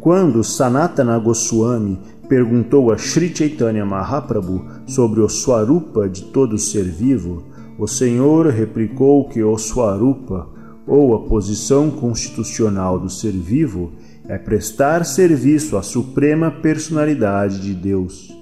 Quando 0.00 0.42
Sanatana 0.42 1.16
Goswami 1.18 2.00
perguntou 2.28 2.90
a 2.90 2.98
Sri 2.98 3.30
Chaitanya 3.32 3.84
Mahaprabhu 3.84 4.64
sobre 4.86 5.20
o 5.20 5.28
Swarupa 5.28 6.08
de 6.08 6.24
todo 6.24 6.58
ser 6.58 6.84
vivo, 6.84 7.44
o 7.78 7.86
Senhor 7.86 8.46
replicou 8.48 9.28
que 9.28 9.42
o 9.42 9.56
Swarupa, 9.56 10.48
ou 10.86 11.14
a 11.14 11.28
posição 11.28 11.90
constitucional 11.90 12.98
do 12.98 13.08
ser 13.08 13.32
vivo, 13.32 13.92
é 14.26 14.36
prestar 14.36 15.04
serviço 15.04 15.76
à 15.76 15.82
suprema 15.82 16.50
personalidade 16.50 17.60
de 17.60 17.74
Deus. 17.74 18.39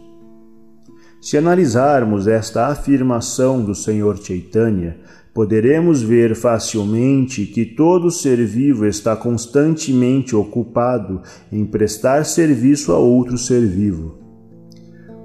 Se 1.20 1.36
analisarmos 1.36 2.28
esta 2.28 2.68
afirmação 2.68 3.60
do 3.64 3.74
Senhor 3.74 4.16
Chaitanya, 4.18 4.96
poderemos 5.34 6.00
ver 6.00 6.36
facilmente 6.36 7.44
que 7.44 7.64
todo 7.64 8.10
ser 8.10 8.44
vivo 8.46 8.86
está 8.86 9.16
constantemente 9.16 10.36
ocupado 10.36 11.20
em 11.50 11.66
prestar 11.66 12.24
serviço 12.24 12.92
a 12.92 12.98
outro 12.98 13.36
ser 13.36 13.66
vivo. 13.66 14.18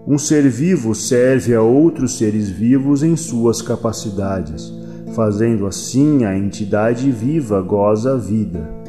Um 0.08 0.18
ser 0.18 0.50
vivo 0.50 0.96
serve 0.96 1.54
a 1.54 1.62
outros 1.62 2.18
seres 2.18 2.50
vivos 2.50 3.04
em 3.04 3.16
suas 3.16 3.62
capacidades, 3.62 4.74
fazendo 5.16 5.68
assim 5.68 6.26
a 6.26 6.36
entidade 6.36 7.10
viva 7.12 7.62
goza 7.62 8.16
a 8.16 8.18
vida. 8.18 8.83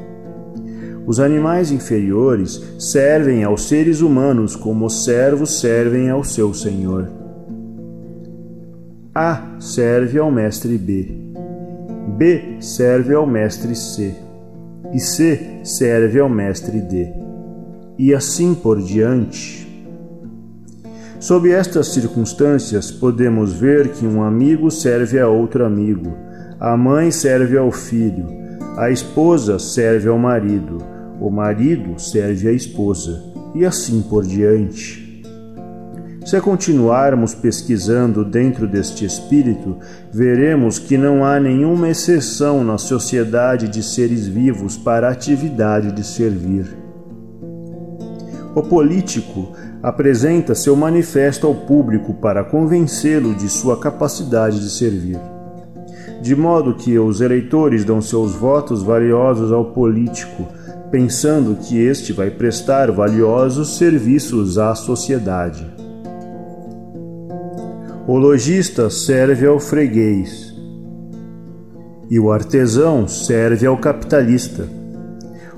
Os 1.07 1.21
animais 1.21 1.71
inferiores 1.71 2.63
servem 2.79 3.45
aos 3.45 3.69
seres 3.69 4.01
humanos 4.01 4.57
como 4.57 4.87
os 4.87 5.05
servos 5.05 5.61
servem 5.61 6.09
ao 6.09 6.25
seu 6.25 6.55
senhor. 6.55 7.09
A 9.15 9.57
serve 9.61 10.19
ao 10.19 10.31
mestre 10.31 10.79
B. 10.79 11.17
B 12.17 12.57
serve 12.61 13.15
ao 13.15 13.27
mestre 13.27 13.75
C. 13.75 14.15
E 14.93 14.99
C 14.99 15.61
serve 15.63 16.21
ao 16.21 16.29
mestre 16.29 16.81
D. 16.81 17.13
E 17.99 18.15
assim 18.15 18.55
por 18.55 18.81
diante 18.81 19.65
Sob 21.25 21.51
estas 21.51 21.89
circunstâncias, 21.89 22.91
podemos 22.91 23.55
ver 23.55 23.89
que 23.93 24.05
um 24.07 24.23
amigo 24.23 24.71
serve 24.71 25.19
a 25.19 25.27
outro 25.27 25.65
amigo, 25.65 26.13
a 26.61 26.77
mãe 26.77 27.11
serve 27.11 27.57
ao 27.57 27.73
filho, 27.73 28.27
a 28.77 28.91
esposa 28.91 29.59
serve 29.59 30.07
ao 30.07 30.19
marido, 30.19 30.85
o 31.27 31.31
marido 31.31 31.99
serve 31.99 32.49
à 32.49 32.53
esposa, 32.53 33.33
e 33.55 33.65
assim 33.65 34.03
por 34.03 34.27
diante. 34.27 35.23
Se 36.23 36.39
continuarmos 36.39 37.35
pesquisando 37.35 38.27
dentro 38.27 38.69
deste 38.69 39.07
espírito, 39.07 39.79
veremos 40.13 40.79
que 40.79 40.99
não 40.99 41.25
há 41.25 41.41
nenhuma 41.41 41.89
exceção 41.89 42.63
na 42.63 42.77
sociedade 42.77 43.69
de 43.69 43.83
seres 43.83 44.27
vivos 44.27 44.77
para 44.77 45.09
a 45.09 45.13
atividade 45.13 45.93
de 45.93 46.05
servir. 46.05 46.67
O 48.55 48.63
político 48.63 49.53
apresenta 49.83 50.55
seu 50.55 50.77
manifesto 50.77 51.47
ao 51.47 51.55
público 51.55 52.13
para 52.13 52.45
convencê-lo 52.45 53.35
de 53.35 53.49
sua 53.49 53.81
capacidade 53.81 54.61
de 54.61 54.69
servir. 54.69 55.19
De 56.21 56.37
modo 56.37 56.75
que 56.75 56.99
os 56.99 57.23
eleitores 57.23 57.83
dão 57.83 58.03
seus 58.03 58.35
votos 58.35 58.83
valiosos 58.83 59.53
ao 59.53 59.67
político, 59.67 60.47
pensando 60.95 61.57
que 61.57 61.77
este 61.77 62.13
vai 62.13 62.31
prestar 62.31 62.93
valiosos 62.93 63.79
serviços 63.79 64.59
à 64.59 64.77
sociedade. 64.77 65.67
O 68.07 68.17
lojista 68.17 68.89
serve 68.89 69.45
ao 69.45 69.59
freguês 69.59 70.55
e 72.09 72.21
o 72.21 72.31
artesão 72.31 73.09
serve 73.09 73.67
ao 73.67 73.77
capitalista. 73.77 74.69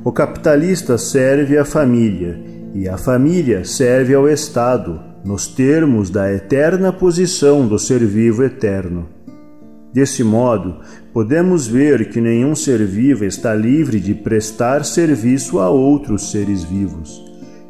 O 0.03 0.11
capitalista 0.11 0.96
serve 0.96 1.59
à 1.59 1.66
família 1.66 2.40
e 2.72 2.88
a 2.88 2.96
família 2.96 3.62
serve 3.62 4.14
ao 4.14 4.27
Estado, 4.27 4.99
nos 5.22 5.46
termos 5.46 6.09
da 6.09 6.33
eterna 6.33 6.94
posição 6.94 7.68
do 7.68 7.79
ser 7.79 7.99
vivo 8.07 8.42
eterno. 8.42 9.15
Desse 9.92 10.22
modo, 10.22 10.77
podemos 11.12 11.66
ver 11.66 12.11
que 12.11 12.20
nenhum 12.20 12.55
ser 12.55 12.85
vivo 12.85 13.25
está 13.25 13.55
livre 13.55 13.99
de 13.99 14.14
prestar 14.14 14.85
serviço 14.85 15.59
a 15.59 15.70
outros 15.70 16.31
seres 16.31 16.62
vivos. 16.62 17.25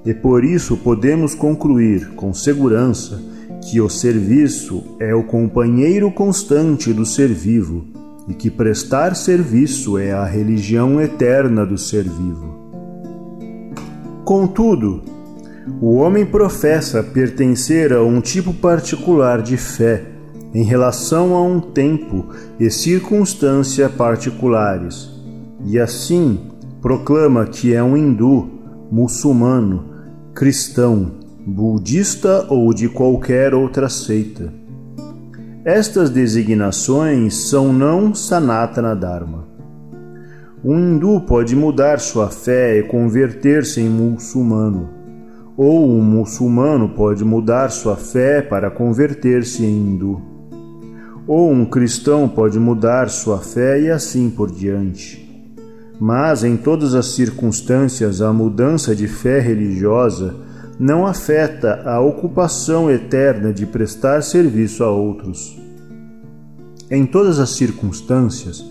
E 0.05 0.15
por 0.15 0.45
isso 0.45 0.77
podemos 0.77 1.35
concluir 1.35 2.11
com 2.15 2.33
segurança 2.33 3.21
que 3.63 3.81
o 3.81 3.89
serviço 3.89 4.97
é 5.01 5.15
o 5.15 5.25
companheiro 5.25 6.11
constante 6.11 6.93
do 6.93 7.05
ser 7.05 7.29
vivo 7.29 7.85
e 8.29 8.35
que 8.35 8.51
prestar 8.51 9.15
serviço 9.15 9.99
é 9.99 10.13
a 10.13 10.25
religião 10.25 11.01
eterna 11.01 11.65
do 11.65 11.79
ser 11.79 12.05
vivo. 12.05 12.57
Contudo, 14.25 15.03
o 15.81 15.95
homem 15.95 16.25
professa 16.25 17.03
pertencer 17.03 17.93
a 17.93 18.03
um 18.03 18.21
tipo 18.21 18.53
particular 18.53 19.43
de 19.43 19.57
fé 19.57 20.16
em 20.57 20.63
relação 20.63 21.35
a 21.35 21.43
um 21.43 21.61
tempo 21.61 22.29
e 22.59 22.71
circunstância 22.71 23.91
particulares, 23.91 25.11
e 25.67 25.79
assim 25.79 26.41
proclama 26.81 27.45
que 27.45 27.75
é 27.75 27.83
um 27.83 27.95
hindu, 27.95 28.49
muçulmano, 28.91 29.85
cristão, 30.35 31.11
budista 31.47 32.47
ou 32.49 32.73
de 32.73 32.89
qualquer 32.89 33.53
outra 33.53 33.91
seita. 33.91 34.51
Estas 35.63 36.09
designações 36.09 37.35
são 37.51 37.71
não 37.71 38.15
Sanatana 38.15 38.97
Dharma. 38.97 39.47
Um 40.65 40.79
hindu 40.79 41.21
pode 41.21 41.55
mudar 41.55 42.01
sua 42.01 42.31
fé 42.31 42.79
e 42.79 42.83
converter-se 42.85 43.83
em 43.83 43.91
muçulmano, 43.91 44.89
ou 45.55 45.87
um 45.87 46.01
muçulmano 46.01 46.89
pode 46.89 47.23
mudar 47.27 47.71
sua 47.71 47.97
fé 47.97 48.41
para 48.41 48.71
converter-se 48.71 49.63
em 49.63 49.77
hindu, 49.77 50.36
ou 51.27 51.51
um 51.51 51.65
cristão 51.65 52.29
pode 52.29 52.59
mudar 52.59 53.09
sua 53.09 53.39
fé 53.39 53.81
e 53.81 53.91
assim 53.91 54.31
por 54.31 54.51
diante. 54.51 55.25
Mas 55.99 56.45
em 56.45 56.57
todas 56.57 56.95
as 56.95 57.07
circunstâncias, 57.07 58.21
a 58.21 58.33
mudança 58.33 58.95
de 58.95 59.09
fé 59.09 59.41
religiosa 59.41 60.35
não 60.79 61.07
afeta 61.07 61.83
a 61.85 62.01
ocupação 62.01 62.91
eterna 62.91 63.53
de 63.53 63.65
prestar 63.65 64.23
serviço 64.23 64.85
a 64.85 64.91
outros. 64.91 65.59
Em 66.91 67.07
todas 67.07 67.39
as 67.39 67.51
circunstâncias, 67.51 68.65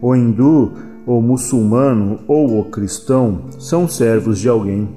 o 0.00 0.16
hindu 0.16 0.72
o 1.06 1.20
muçulmano 1.20 2.20
ou 2.28 2.60
o 2.60 2.64
cristão 2.66 3.46
são 3.58 3.88
servos 3.88 4.38
de 4.38 4.48
alguém. 4.48 4.88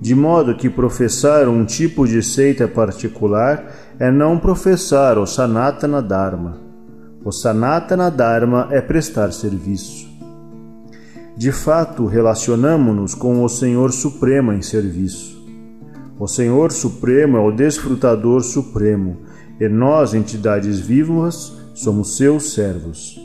De 0.00 0.14
modo 0.14 0.54
que 0.54 0.68
professar 0.68 1.48
um 1.48 1.64
tipo 1.64 2.06
de 2.06 2.22
seita 2.22 2.68
particular 2.68 3.91
é 4.02 4.10
não 4.10 4.36
professar 4.36 5.16
o 5.16 5.24
Sanatana 5.24 6.02
Dharma. 6.02 6.58
O 7.24 7.30
Sanatana 7.30 8.10
Dharma 8.10 8.66
é 8.72 8.80
prestar 8.80 9.32
serviço. 9.32 10.10
De 11.36 11.52
fato, 11.52 12.06
relacionamos-nos 12.06 13.14
com 13.14 13.44
o 13.44 13.48
Senhor 13.48 13.92
Supremo 13.92 14.52
em 14.52 14.60
serviço. 14.60 15.40
O 16.18 16.26
Senhor 16.26 16.72
Supremo 16.72 17.36
é 17.36 17.40
o 17.42 17.52
desfrutador 17.52 18.42
supremo, 18.42 19.18
e 19.60 19.68
nós, 19.68 20.14
entidades 20.14 20.80
vivas, 20.80 21.56
somos 21.72 22.16
seus 22.16 22.54
servos. 22.54 23.16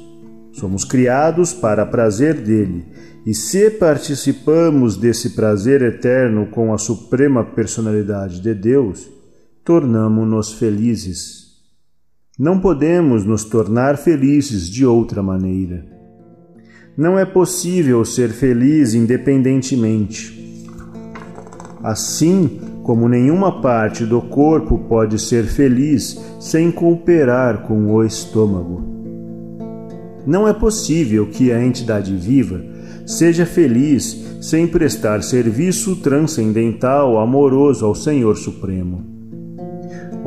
Somos 0.52 0.86
criados 0.86 1.54
para 1.54 1.88
prazer 1.88 2.36
dele, 2.36 2.86
e 3.26 3.34
se 3.34 3.72
participamos 3.72 4.96
desse 4.96 5.32
prazer 5.32 5.82
eterno 5.82 6.46
com 6.46 6.72
a 6.72 6.78
suprema 6.78 7.44
personalidade 7.44 8.40
de 8.40 8.54
Deus, 8.54 9.17
tornamo-nos 9.68 10.54
felizes. 10.54 11.48
Não 12.40 12.58
podemos 12.58 13.26
nos 13.26 13.44
tornar 13.44 13.98
felizes 13.98 14.70
de 14.70 14.86
outra 14.86 15.22
maneira. 15.22 15.86
Não 16.96 17.20
é 17.20 17.26
possível 17.26 18.06
ser 18.06 18.30
feliz 18.30 18.94
independentemente. 18.94 20.66
Assim 21.84 22.62
como 22.82 23.10
nenhuma 23.10 23.62
parte 23.62 24.06
do 24.06 24.22
corpo 24.22 24.86
pode 24.88 25.20
ser 25.20 25.44
feliz 25.44 26.18
sem 26.40 26.72
cooperar 26.72 27.64
com 27.64 27.92
o 27.92 28.06
estômago. 28.06 28.82
Não 30.26 30.48
é 30.48 30.54
possível 30.54 31.28
que 31.28 31.52
a 31.52 31.62
entidade 31.62 32.16
viva 32.16 32.64
seja 33.06 33.46
feliz 33.46 34.38
sem 34.40 34.66
prestar 34.66 35.22
serviço 35.24 35.98
transcendental 35.98 37.20
amoroso 37.20 37.86
ao 37.86 37.94
Senhor 37.94 38.38
Supremo. 38.38 39.17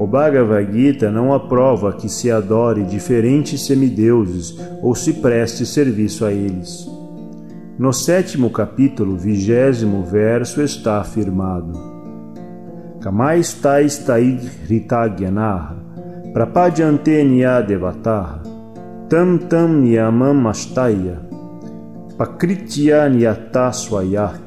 O 0.00 0.06
Bhagavad 0.06 0.72
Gita 0.72 1.10
não 1.10 1.34
aprova 1.34 1.92
que 1.92 2.08
se 2.08 2.30
adore 2.30 2.84
diferentes 2.84 3.66
semideuses 3.66 4.56
ou 4.80 4.94
se 4.94 5.12
preste 5.12 5.66
serviço 5.66 6.24
a 6.24 6.32
eles. 6.32 6.88
No 7.78 7.92
sétimo 7.92 8.48
capítulo, 8.48 9.14
vigésimo 9.14 10.02
verso, 10.02 10.62
está 10.62 11.00
afirmado: 11.00 11.78
Kamais 13.02 13.52
tais 13.52 13.98
tai 13.98 14.40
ritagyanah 14.66 15.76
prapadyante 16.32 17.24
devataha 17.68 18.40
tam 19.10 19.36
tam 19.36 19.82
niyamam 19.82 20.46
astaya, 20.46 21.18
pakritya 22.16 23.08
niyataswaya. 23.10 24.38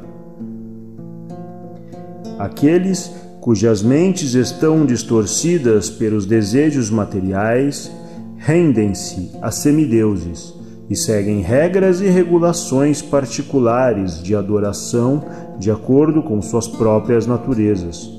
Aqueles 2.40 3.23
cujas 3.44 3.84
mentes 3.84 4.36
estão 4.36 4.86
distorcidas 4.86 5.90
pelos 5.90 6.26
desejos 6.26 6.90
materiais 6.90 7.92
rendem-se 8.38 9.32
a 9.42 9.52
semideuses 9.52 10.54
e 10.90 10.96
seguem 10.96 11.42
regras 11.42 12.00
e 12.00 12.06
regulações 12.06 13.02
particulares 13.02 14.24
de 14.24 14.34
adoração 14.34 15.26
de 15.60 15.70
acordo 15.70 16.24
com 16.24 16.42
suas 16.42 16.70
próprias 16.70 17.28
naturezas. 17.28 18.10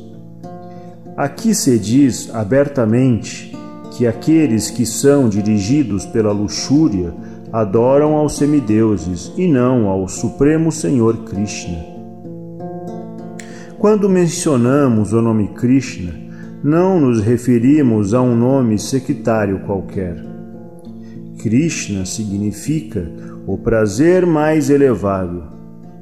Aqui 1.16 1.54
se 1.54 1.78
diz 1.78 2.28
abertamente 2.34 3.56
que 3.92 4.06
aqueles 4.06 4.70
que 4.70 4.84
são 4.84 5.26
dirigidos 5.26 6.04
pela 6.04 6.32
luxúria 6.32 7.14
adoram 7.50 8.14
aos 8.14 8.36
semideuses 8.36 9.32
e 9.38 9.48
não 9.48 9.88
ao 9.88 10.06
Supremo 10.06 10.70
Senhor 10.70 11.16
Krishna. 11.24 11.93
Quando 13.84 14.08
mencionamos 14.08 15.12
o 15.12 15.20
nome 15.20 15.48
Krishna, 15.48 16.14
não 16.62 16.98
nos 16.98 17.20
referimos 17.20 18.14
a 18.14 18.22
um 18.22 18.34
nome 18.34 18.78
sectário 18.78 19.60
qualquer. 19.66 20.24
Krishna 21.38 22.06
significa 22.06 23.06
o 23.46 23.58
prazer 23.58 24.24
mais 24.24 24.70
elevado, 24.70 25.42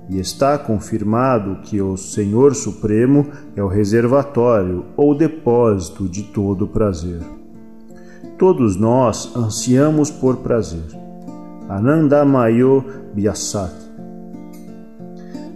e 0.08 0.20
está 0.20 0.56
confirmado 0.56 1.60
que 1.62 1.82
o 1.82 1.96
Senhor 1.96 2.54
Supremo 2.54 3.26
é 3.56 3.64
o 3.64 3.66
reservatório 3.66 4.84
ou 4.96 5.12
depósito 5.12 6.08
de 6.08 6.22
todo 6.22 6.68
prazer. 6.68 7.18
Todos 8.38 8.76
nós 8.76 9.34
ansiamos 9.34 10.08
por 10.08 10.36
prazer. 10.36 10.86
Anandamayo 11.68 12.84
Vyasat. 13.12 13.74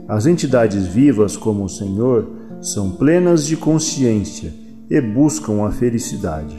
As 0.09 0.25
entidades 0.25 0.87
vivas 0.87 1.37
como 1.37 1.65
o 1.65 1.69
Senhor 1.69 2.31
são 2.61 2.93
plenas 2.93 3.45
de 3.45 3.57
consciência 3.57 4.55
e 4.89 5.01
buscam 5.01 5.65
a 5.65 5.73
felicidade. 5.73 6.57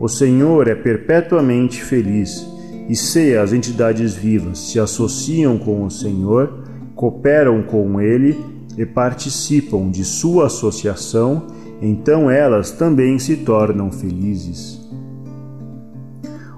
O 0.00 0.06
Senhor 0.06 0.68
é 0.68 0.74
perpetuamente 0.76 1.82
feliz 1.82 2.46
e 2.88 2.94
se 2.94 3.36
as 3.36 3.52
entidades 3.52 4.14
vivas 4.14 4.58
se 4.58 4.78
associam 4.78 5.58
com 5.58 5.84
o 5.84 5.90
Senhor, 5.90 6.62
cooperam 6.94 7.60
com 7.62 8.00
Ele 8.00 8.38
e 8.76 8.86
participam 8.86 9.90
de 9.90 10.04
sua 10.04 10.46
associação, 10.46 11.48
então 11.82 12.30
elas 12.30 12.70
também 12.70 13.18
se 13.18 13.38
tornam 13.38 13.90
felizes. 13.90 14.80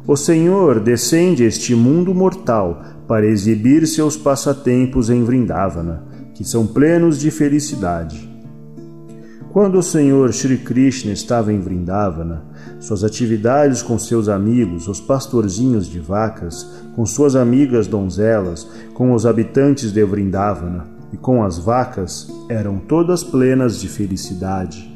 O 0.07 0.15
Senhor 0.15 0.81
descende 0.81 1.45
este 1.45 1.75
mundo 1.75 2.15
mortal 2.15 2.83
para 3.11 3.27
exibir 3.27 3.89
seus 3.89 4.17
passatempos 4.17 5.11
em 5.11 5.25
Vrindavana, 5.25 6.05
que 6.33 6.45
são 6.45 6.65
plenos 6.65 7.19
de 7.19 7.29
felicidade. 7.29 8.31
Quando 9.53 9.81
o 9.81 9.83
Senhor 9.83 10.33
Sri 10.33 10.57
Krishna 10.59 11.11
estava 11.11 11.53
em 11.53 11.59
Vrindavana, 11.59 12.45
suas 12.79 13.03
atividades 13.03 13.83
com 13.83 13.99
seus 13.99 14.29
amigos, 14.29 14.87
os 14.87 15.01
pastorzinhos 15.01 15.89
de 15.89 15.99
vacas, 15.99 16.65
com 16.95 17.05
suas 17.05 17.35
amigas 17.35 17.89
donzelas, 17.89 18.69
com 18.95 19.13
os 19.13 19.27
habitantes 19.27 19.91
de 19.91 20.05
Vrindavana 20.05 20.87
e 21.13 21.17
com 21.17 21.43
as 21.43 21.59
vacas 21.59 22.33
eram 22.49 22.79
todas 22.79 23.25
plenas 23.25 23.81
de 23.81 23.89
felicidade. 23.89 24.89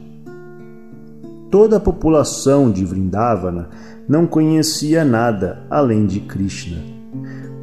Toda 1.50 1.78
a 1.78 1.80
população 1.80 2.70
de 2.70 2.84
Vrindavana 2.84 3.70
não 4.08 4.24
conhecia 4.24 5.04
nada 5.04 5.66
além 5.68 6.06
de 6.06 6.20
Krishna. 6.20 6.93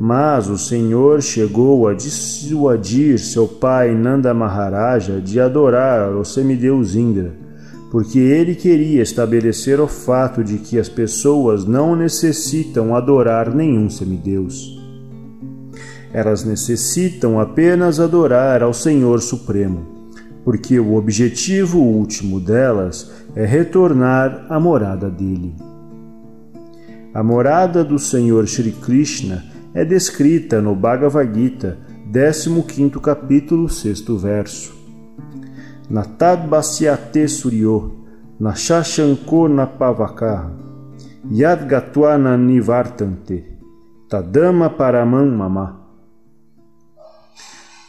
Mas 0.04 0.50
o 0.50 0.58
Senhor 0.58 1.22
chegou 1.22 1.88
a 1.88 1.94
dissuadir 1.94 3.20
seu 3.20 3.48
pai 3.48 3.94
Nanda 3.94 4.34
Maharaja 4.34 5.22
de 5.22 5.40
adorar 5.40 6.16
o 6.16 6.26
semideus 6.26 6.96
Indra 6.96 7.40
porque 7.92 8.18
ele 8.18 8.56
queria 8.56 9.04
estabelecer 9.04 9.82
o 9.82 9.86
fato 9.86 10.46
de 10.46 10.58
que 10.60 10.80
as 10.80 10.88
pessoas 10.88 11.66
não 11.66 11.94
necessitam 11.94 12.96
adorar 12.96 13.54
nenhum 13.54 13.90
semideus. 13.90 14.82
Elas 16.14 16.46
necessitam 16.46 17.38
apenas 17.38 18.00
adorar 18.00 18.64
ao 18.64 18.74
Senhor 18.74 19.22
Supremo, 19.22 19.86
porque 20.46 20.80
o 20.80 20.96
objetivo 20.96 21.80
último 21.80 22.40
delas 22.40 23.12
é 23.36 23.46
retornar 23.46 24.46
à 24.50 24.58
morada 24.58 25.10
dele. 25.10 25.54
A 27.14 27.22
morada 27.22 27.84
do 27.84 28.00
Senhor 28.00 28.48
Sri 28.48 28.72
Krishna 28.72 29.51
é 29.74 29.86
descrita 29.86 30.62
no 30.62 30.76
Bhagavad 30.76 31.34
Gita, 31.34 31.78
15 32.12 33.00
capítulo, 33.00 33.70
6 33.70 34.02
verso. 34.20 34.74
Basyate 36.50 37.28
Suryo, 37.28 37.92
Nashashanko 38.40 39.48
Napavaka, 39.48 40.52
Yad 41.30 41.68
Gatwana 41.68 42.38
Nivartante, 42.38 43.46
Tadama 44.10 44.70
Paramam 44.70 45.30
Mama. 45.30 45.80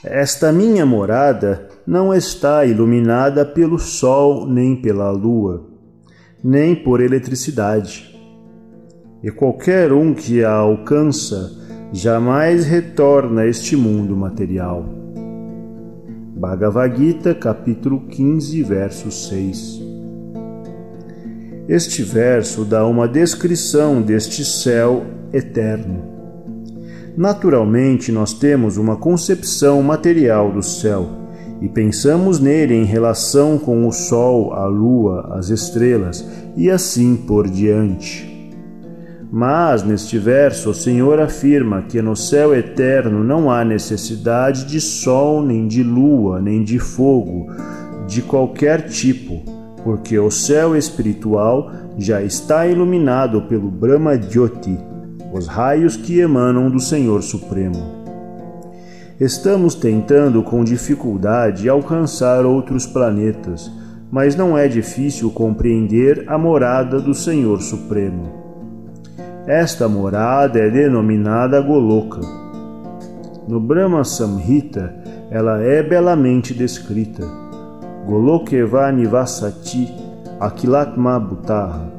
Esta 0.04 0.52
minha 0.52 0.84
morada 0.84 1.68
não 1.86 2.12
está 2.12 2.64
iluminada 2.64 3.44
pelo 3.44 3.78
sol 3.78 4.46
nem 4.46 4.80
pela 4.80 5.10
lua, 5.10 5.68
nem 6.42 6.74
por 6.74 7.00
eletricidade. 7.00 8.12
E 9.22 9.30
qualquer 9.30 9.92
um 9.92 10.12
que 10.12 10.44
a 10.44 10.52
alcança 10.52 11.61
jamais 11.92 12.64
retorna 12.64 13.42
a 13.42 13.46
este 13.46 13.76
mundo 13.76 14.16
material. 14.16 14.84
Bhagavad 16.34 16.96
Gita, 16.96 17.34
capítulo 17.34 18.06
15, 18.08 18.62
verso 18.62 19.10
6. 19.10 19.82
Este 21.68 22.02
verso 22.02 22.64
dá 22.64 22.86
uma 22.86 23.06
descrição 23.06 24.00
deste 24.00 24.42
céu 24.44 25.04
eterno. 25.32 26.02
Naturalmente, 27.16 28.10
nós 28.10 28.32
temos 28.32 28.78
uma 28.78 28.96
concepção 28.96 29.82
material 29.82 30.50
do 30.50 30.62
céu 30.62 31.06
e 31.60 31.68
pensamos 31.68 32.40
nele 32.40 32.74
em 32.74 32.84
relação 32.84 33.58
com 33.58 33.86
o 33.86 33.92
Sol, 33.92 34.54
a 34.54 34.66
Lua, 34.66 35.36
as 35.38 35.50
estrelas 35.50 36.26
e 36.56 36.70
assim 36.70 37.14
por 37.16 37.48
diante. 37.48 38.31
Mas 39.34 39.82
neste 39.82 40.18
verso 40.18 40.68
o 40.68 40.74
Senhor 40.74 41.18
afirma 41.18 41.80
que 41.80 42.02
no 42.02 42.14
céu 42.14 42.54
eterno 42.54 43.24
não 43.24 43.50
há 43.50 43.64
necessidade 43.64 44.66
de 44.66 44.78
sol, 44.78 45.42
nem 45.42 45.66
de 45.66 45.82
lua, 45.82 46.38
nem 46.38 46.62
de 46.62 46.78
fogo, 46.78 47.46
de 48.06 48.20
qualquer 48.20 48.90
tipo, 48.90 49.42
porque 49.82 50.18
o 50.18 50.30
céu 50.30 50.76
espiritual 50.76 51.72
já 51.96 52.20
está 52.20 52.66
iluminado 52.66 53.40
pelo 53.44 53.70
Brahma 53.70 54.20
Jyoti, 54.20 54.78
os 55.32 55.46
raios 55.46 55.96
que 55.96 56.18
emanam 56.20 56.68
do 56.68 56.78
Senhor 56.78 57.22
Supremo. 57.22 58.02
Estamos 59.18 59.74
tentando 59.74 60.42
com 60.42 60.62
dificuldade 60.62 61.70
alcançar 61.70 62.44
outros 62.44 62.84
planetas, 62.84 63.72
mas 64.10 64.36
não 64.36 64.58
é 64.58 64.68
difícil 64.68 65.30
compreender 65.30 66.22
a 66.26 66.36
morada 66.36 67.00
do 67.00 67.14
Senhor 67.14 67.62
Supremo. 67.62 68.41
Esta 69.46 69.88
morada 69.88 70.60
é 70.60 70.70
denominada 70.70 71.60
Goloka. 71.60 72.20
No 73.48 73.58
Brahma 73.58 74.04
Samhita, 74.04 74.94
ela 75.32 75.60
é 75.60 75.82
belamente 75.82 76.54
descrita. 76.54 77.26
Golokeva 78.06 78.92
Nivasati 78.92 79.92
Akilatma 80.38 81.18
Bhutaha. 81.18 81.90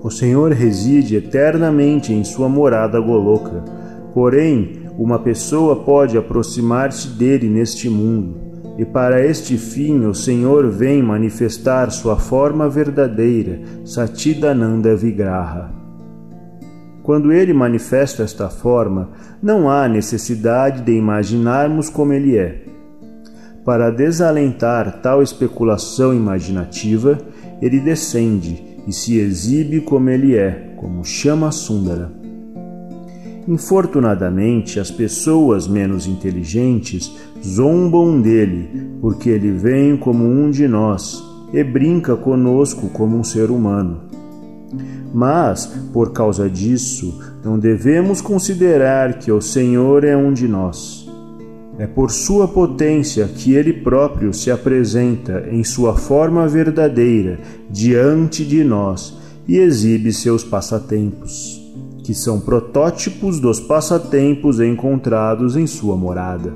O 0.00 0.10
Senhor 0.10 0.52
reside 0.52 1.16
eternamente 1.16 2.12
em 2.12 2.22
sua 2.22 2.48
morada 2.48 3.00
Goloka, 3.00 3.64
porém, 4.14 4.82
uma 4.96 5.18
pessoa 5.18 5.82
pode 5.82 6.16
aproximar-se 6.16 7.08
dele 7.08 7.48
neste 7.48 7.88
mundo, 7.88 8.36
e 8.78 8.84
para 8.84 9.24
este 9.26 9.56
fim 9.56 10.04
o 10.06 10.14
Senhor 10.14 10.68
vem 10.70 11.02
manifestar 11.02 11.90
sua 11.90 12.16
forma 12.16 12.68
verdadeira, 12.68 13.60
Satidananda 13.84 14.94
Vigraha. 14.94 15.81
Quando 17.02 17.32
ele 17.32 17.52
manifesta 17.52 18.22
esta 18.22 18.48
forma, 18.48 19.10
não 19.42 19.68
há 19.68 19.88
necessidade 19.88 20.82
de 20.82 20.92
imaginarmos 20.92 21.90
como 21.90 22.12
ele 22.12 22.38
é. 22.38 22.62
Para 23.64 23.90
desalentar 23.90 25.00
tal 25.00 25.22
especulação 25.22 26.14
imaginativa, 26.14 27.18
ele 27.60 27.80
descende 27.80 28.62
e 28.86 28.92
se 28.92 29.18
exibe 29.18 29.80
como 29.80 30.10
ele 30.10 30.36
é, 30.36 30.74
como 30.76 31.04
chama 31.04 31.50
Sundara. 31.50 32.12
Infortunadamente, 33.48 34.78
as 34.78 34.90
pessoas 34.90 35.66
menos 35.66 36.06
inteligentes 36.06 37.12
zombam 37.44 38.20
dele, 38.20 38.96
porque 39.00 39.28
ele 39.30 39.50
vem 39.50 39.96
como 39.96 40.24
um 40.24 40.50
de 40.50 40.68
nós 40.68 41.20
e 41.52 41.62
brinca 41.64 42.16
conosco 42.16 42.88
como 42.88 43.16
um 43.16 43.24
ser 43.24 43.50
humano. 43.50 44.11
Mas, 45.12 45.66
por 45.92 46.12
causa 46.12 46.48
disso, 46.48 47.20
não 47.44 47.58
devemos 47.58 48.20
considerar 48.20 49.18
que 49.18 49.30
o 49.30 49.40
Senhor 49.42 50.04
é 50.04 50.16
um 50.16 50.32
de 50.32 50.48
nós. 50.48 51.06
É 51.78 51.86
por 51.86 52.10
sua 52.10 52.46
potência 52.46 53.26
que 53.26 53.54
ele 53.54 53.72
próprio 53.72 54.32
se 54.32 54.50
apresenta 54.50 55.48
em 55.50 55.64
sua 55.64 55.96
forma 55.96 56.46
verdadeira 56.46 57.40
diante 57.70 58.44
de 58.44 58.62
nós 58.62 59.16
e 59.48 59.56
exibe 59.56 60.12
seus 60.12 60.44
passatempos, 60.44 61.60
que 62.04 62.14
são 62.14 62.40
protótipos 62.40 63.40
dos 63.40 63.58
passatempos 63.58 64.60
encontrados 64.60 65.56
em 65.56 65.66
sua 65.66 65.96
morada. 65.96 66.52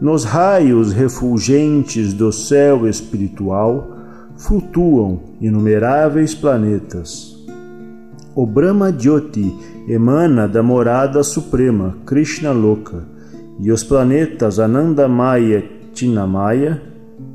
Nos 0.00 0.24
raios 0.24 0.92
refulgentes 0.92 2.12
do 2.12 2.32
céu 2.32 2.86
espiritual, 2.86 3.93
flutuam 4.36 5.20
inumeráveis 5.40 6.34
planetas. 6.34 7.34
O 8.34 8.46
Brahma 8.46 8.90
Jyoti 8.92 9.54
emana 9.88 10.48
da 10.48 10.62
morada 10.62 11.22
suprema, 11.22 11.96
Krishna 12.04 12.52
Loka, 12.52 13.04
e 13.60 13.70
os 13.70 13.84
planetas 13.84 14.58
Anandamaya 14.58 15.62
Tinamaya, 15.92 16.82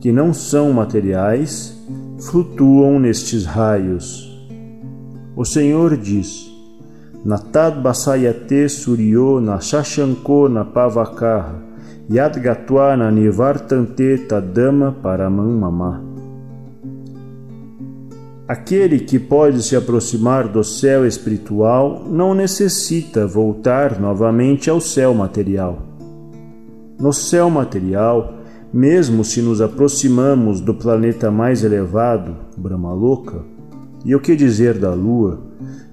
que 0.01 0.11
não 0.11 0.33
são 0.33 0.73
materiais, 0.73 1.77
flutuam 2.19 2.99
nestes 2.99 3.45
raios. 3.45 4.27
O 5.35 5.45
Senhor 5.45 5.95
diz: 5.95 6.51
Natad 7.23 7.81
Basayate 7.81 8.67
Suryo 8.67 9.39
na 9.39 9.61
Shashanko 9.61 10.49
na 10.49 10.65
Pavakaha, 10.65 11.55
Yadgatwa 12.09 12.97
na 12.97 13.09
Nivartante 13.09 14.17
Tadama 14.27 14.91
Paramam 14.91 15.57
Mama. 15.57 16.08
Aquele 18.49 19.01
que 19.01 19.19
pode 19.19 19.61
se 19.61 19.75
aproximar 19.75 20.47
do 20.47 20.63
céu 20.63 21.05
espiritual 21.05 22.03
não 22.09 22.33
necessita 22.33 23.27
voltar 23.27 24.01
novamente 24.01 24.71
ao 24.71 24.81
céu 24.81 25.13
material. 25.13 25.85
No 26.99 27.13
céu 27.13 27.47
material, 27.47 28.39
mesmo 28.73 29.23
se 29.23 29.39
nos 29.39 29.61
aproximamos 29.61 30.61
do 30.61 30.73
planeta 30.73 31.29
mais 31.29 31.63
elevado, 31.63 32.37
Brahmaloka, 32.57 33.45
e 34.03 34.15
o 34.15 34.19
que 34.19 34.35
dizer 34.35 34.79
da 34.79 34.95
Lua, 34.95 35.43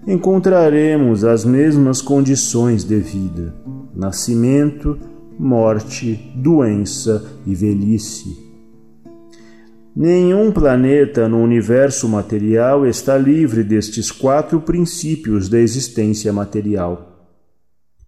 encontraremos 0.07 1.25
as 1.25 1.45
mesmas 1.45 2.01
condições 2.01 2.85
de 2.85 2.97
vida: 2.97 3.55
nascimento, 3.95 4.97
morte, 5.38 6.33
doença 6.35 7.23
e 7.47 7.55
velhice. 7.55 8.46
Nenhum 9.99 10.53
planeta 10.53 11.27
no 11.27 11.39
universo 11.39 12.07
material 12.07 12.87
está 12.87 13.17
livre 13.17 13.65
destes 13.65 14.13
quatro 14.13 14.61
princípios 14.61 15.49
da 15.49 15.59
existência 15.59 16.31
material. 16.35 17.31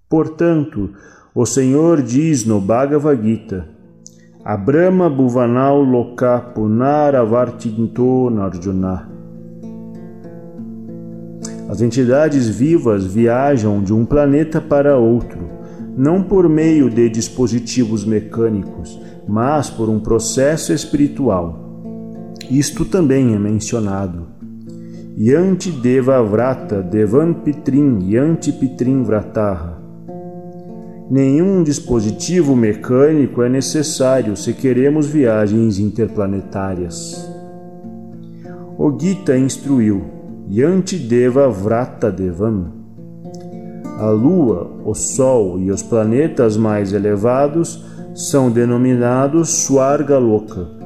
Portanto, 0.06 0.90
o 1.34 1.46
Senhor 1.46 2.02
diz 2.02 2.44
no 2.44 2.60
Bhagavad 2.60 3.22
Gita: 3.22 3.66
Abrama 4.44 5.08
Bhuvanau 5.08 5.82
Loka 5.82 6.38
Punaravartinto 6.54 8.28
Narjuna. 8.28 9.08
As 11.70 11.80
entidades 11.80 12.50
vivas 12.50 13.06
viajam 13.06 13.82
de 13.82 13.94
um 13.94 14.04
planeta 14.04 14.60
para 14.60 14.98
outro, 14.98 15.40
não 15.96 16.22
por 16.22 16.50
meio 16.50 16.90
de 16.90 17.08
dispositivos 17.08 18.04
mecânicos, 18.04 19.00
mas 19.26 19.70
por 19.70 19.88
um 19.88 19.98
processo 19.98 20.70
espiritual 20.70 21.64
isto 22.50 22.84
também 22.84 23.34
é 23.34 23.38
mencionado. 23.38 24.26
Yanti 25.18 25.70
Deva 25.70 26.22
Vrata 26.22 26.80
Devan 26.80 27.34
Pitrin 27.34 27.98
Yanti 28.08 28.52
Pitrin 28.52 29.02
Vrataha. 29.02 29.76
Nenhum 31.10 31.62
dispositivo 31.62 32.54
mecânico 32.54 33.42
é 33.42 33.48
necessário 33.48 34.36
se 34.36 34.52
queremos 34.52 35.06
viagens 35.06 35.78
interplanetárias. 35.78 37.28
O 38.78 38.96
Gita 38.98 39.36
instruiu 39.36 40.04
Yanti 40.50 40.96
Deva 40.96 41.48
Vrata 41.48 42.10
Devam. 42.10 42.72
A 43.98 44.08
Lua, 44.10 44.70
o 44.84 44.94
Sol 44.94 45.58
e 45.58 45.70
os 45.70 45.82
planetas 45.82 46.56
mais 46.56 46.92
elevados 46.92 47.84
são 48.14 48.50
denominados 48.50 49.48
Swarga 49.64 50.18
Loka 50.18 50.77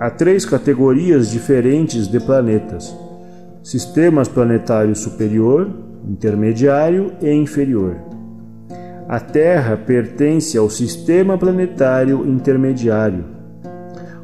Há 0.00 0.10
três 0.10 0.44
categorias 0.44 1.28
diferentes 1.28 2.06
de 2.06 2.20
planetas: 2.20 2.96
sistemas 3.64 4.28
planetários 4.28 5.00
superior, 5.00 5.68
intermediário 6.08 7.12
e 7.20 7.32
inferior. 7.32 7.96
A 9.08 9.18
Terra 9.18 9.76
pertence 9.76 10.56
ao 10.56 10.70
sistema 10.70 11.36
planetário 11.36 12.24
intermediário. 12.26 13.24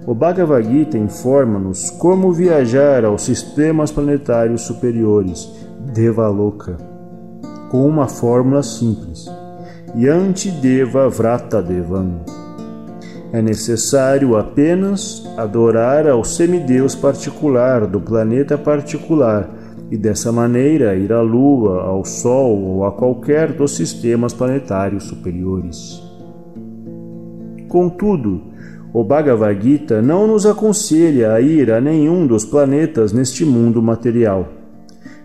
O 0.06 0.14
Bhagavad 0.14 0.64
Gita 0.70 0.96
informa-nos 0.96 1.90
como 1.90 2.32
viajar 2.32 3.04
aos 3.04 3.22
sistemas 3.22 3.90
planetários 3.90 4.62
superiores, 4.62 5.50
Devaloka, 5.92 6.76
com 7.70 7.84
uma 7.88 8.06
fórmula 8.06 8.62
simples: 8.62 9.26
Yanti 9.96 10.50
Deva 10.50 11.08
Vrata 11.08 11.60
Devam. 11.60 12.43
É 13.34 13.42
necessário 13.42 14.36
apenas 14.36 15.26
adorar 15.36 16.06
ao 16.08 16.22
semideus 16.22 16.94
particular 16.94 17.84
do 17.84 18.00
planeta 18.00 18.56
particular 18.56 19.50
e 19.90 19.98
dessa 19.98 20.30
maneira 20.30 20.94
ir 20.94 21.12
à 21.12 21.20
Lua, 21.20 21.82
ao 21.82 22.04
Sol 22.04 22.62
ou 22.62 22.84
a 22.84 22.92
qualquer 22.92 23.52
dos 23.52 23.74
sistemas 23.74 24.32
planetários 24.32 25.08
superiores. 25.08 26.00
Contudo, 27.68 28.40
o 28.92 29.02
Bhagavad 29.02 29.60
Gita 29.60 30.00
não 30.00 30.28
nos 30.28 30.46
aconselha 30.46 31.32
a 31.32 31.40
ir 31.40 31.72
a 31.72 31.80
nenhum 31.80 32.28
dos 32.28 32.44
planetas 32.44 33.12
neste 33.12 33.44
mundo 33.44 33.82
material, 33.82 34.46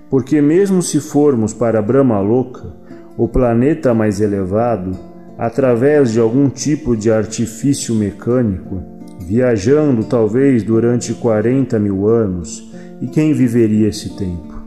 porque 0.09 0.41
mesmo 0.41 0.81
se 0.81 0.99
formos 0.99 1.53
para 1.53 1.79
Brahmaloka, 1.79 2.73
o 3.15 3.27
planeta 3.27 3.93
mais 3.93 4.19
elevado, 4.19 4.97
através 5.39 6.11
de 6.11 6.19
algum 6.19 6.49
tipo 6.49 6.97
de 6.97 7.09
artifício 7.09 7.95
mecânico, 7.95 8.83
viajando 9.21 10.03
talvez 10.03 10.63
durante 10.63 11.13
40 11.13 11.79
mil 11.79 12.09
anos, 12.09 12.69
e 13.01 13.07
quem 13.07 13.33
viveria 13.33 13.87
esse 13.87 14.17
tempo? 14.17 14.59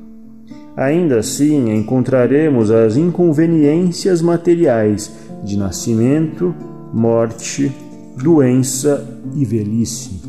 Ainda 0.75 1.19
assim, 1.19 1.71
encontraremos 1.71 2.71
as 2.71 2.97
inconveniências 2.97 4.23
materiais 4.23 5.13
de 5.45 5.59
nascimento, 5.59 6.55
morte, 6.91 7.71
doença 8.17 9.07
e 9.35 9.45
velhice. 9.45 10.23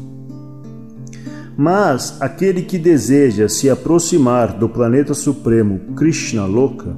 Mas 1.55 2.17
aquele 2.19 2.63
que 2.63 2.77
deseja 2.77 3.47
se 3.47 3.69
aproximar 3.69 4.57
do 4.57 4.67
planeta 4.67 5.13
supremo 5.13 5.79
Krishna 5.95 6.45
Loka, 6.45 6.93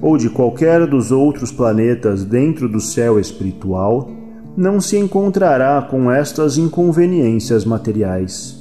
ou 0.00 0.16
de 0.16 0.30
qualquer 0.30 0.86
dos 0.86 1.12
outros 1.12 1.52
planetas 1.52 2.24
dentro 2.24 2.68
do 2.68 2.80
céu 2.80 3.18
espiritual, 3.18 4.10
não 4.56 4.80
se 4.80 4.96
encontrará 4.96 5.80
com 5.82 6.10
estas 6.10 6.56
inconveniências 6.56 7.64
materiais. 7.64 8.58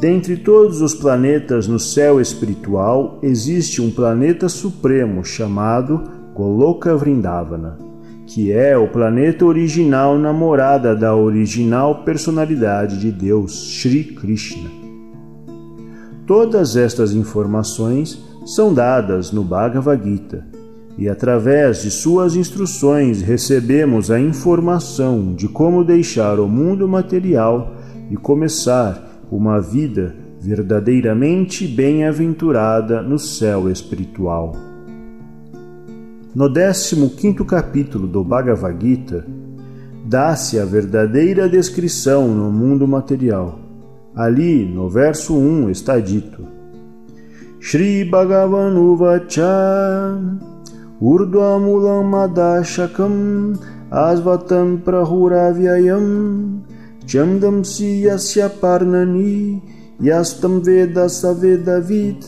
Dentre 0.00 0.36
todos 0.36 0.80
os 0.80 0.94
planetas 0.94 1.68
no 1.68 1.78
céu 1.78 2.20
espiritual, 2.20 3.18
existe 3.22 3.80
um 3.80 3.90
planeta 3.90 4.48
supremo 4.48 5.24
chamado 5.24 6.02
Goloka 6.34 6.96
Vrindavana, 6.96 7.78
que 8.26 8.50
é 8.50 8.76
o 8.76 8.88
planeta 8.88 9.44
original 9.44 10.18
namorada 10.18 10.96
da 10.96 11.14
original 11.14 12.02
personalidade 12.04 12.98
de 12.98 13.12
Deus, 13.12 13.52
Sri 13.80 14.04
Krishna. 14.04 14.70
Todas 16.26 16.76
estas 16.76 17.12
informações 17.12 18.31
são 18.44 18.74
dadas 18.74 19.30
no 19.30 19.44
Bhagavad 19.44 20.02
Gita, 20.02 20.44
e 20.98 21.08
através 21.08 21.82
de 21.82 21.90
suas 21.90 22.36
instruções 22.36 23.22
recebemos 23.22 24.10
a 24.10 24.20
informação 24.20 25.34
de 25.34 25.48
como 25.48 25.84
deixar 25.84 26.38
o 26.38 26.46
mundo 26.46 26.86
material 26.86 27.74
e 28.10 28.16
começar 28.16 29.24
uma 29.30 29.60
vida 29.60 30.14
verdadeiramente 30.40 31.66
bem-aventurada 31.66 33.00
no 33.00 33.18
céu 33.18 33.70
espiritual. 33.70 34.52
No 36.34 36.52
15 36.52 37.44
capítulo 37.46 38.06
do 38.06 38.24
Bhagavad 38.24 38.76
Gita, 38.80 39.24
dá-se 40.04 40.58
a 40.58 40.64
verdadeira 40.64 41.48
descrição 41.48 42.28
no 42.28 42.50
mundo 42.50 42.88
material. 42.88 43.58
Ali, 44.14 44.64
no 44.64 44.90
verso 44.90 45.34
1, 45.34 45.70
está 45.70 45.98
dito: 45.98 46.51
Shri 47.64 48.04
Bhagavan 48.10 48.74
Uvacha 48.74 50.18
Urdhvamulam 51.00 52.10
Madashakam 52.10 53.56
Asvatam 53.88 54.82
Prahuravyayam 54.82 56.64
Chandam 57.06 57.62
Siyasya 57.62 58.50
Parnani 58.58 59.62
Yastam 60.00 60.60
Veda 60.60 61.08
Savedavid 61.08 62.24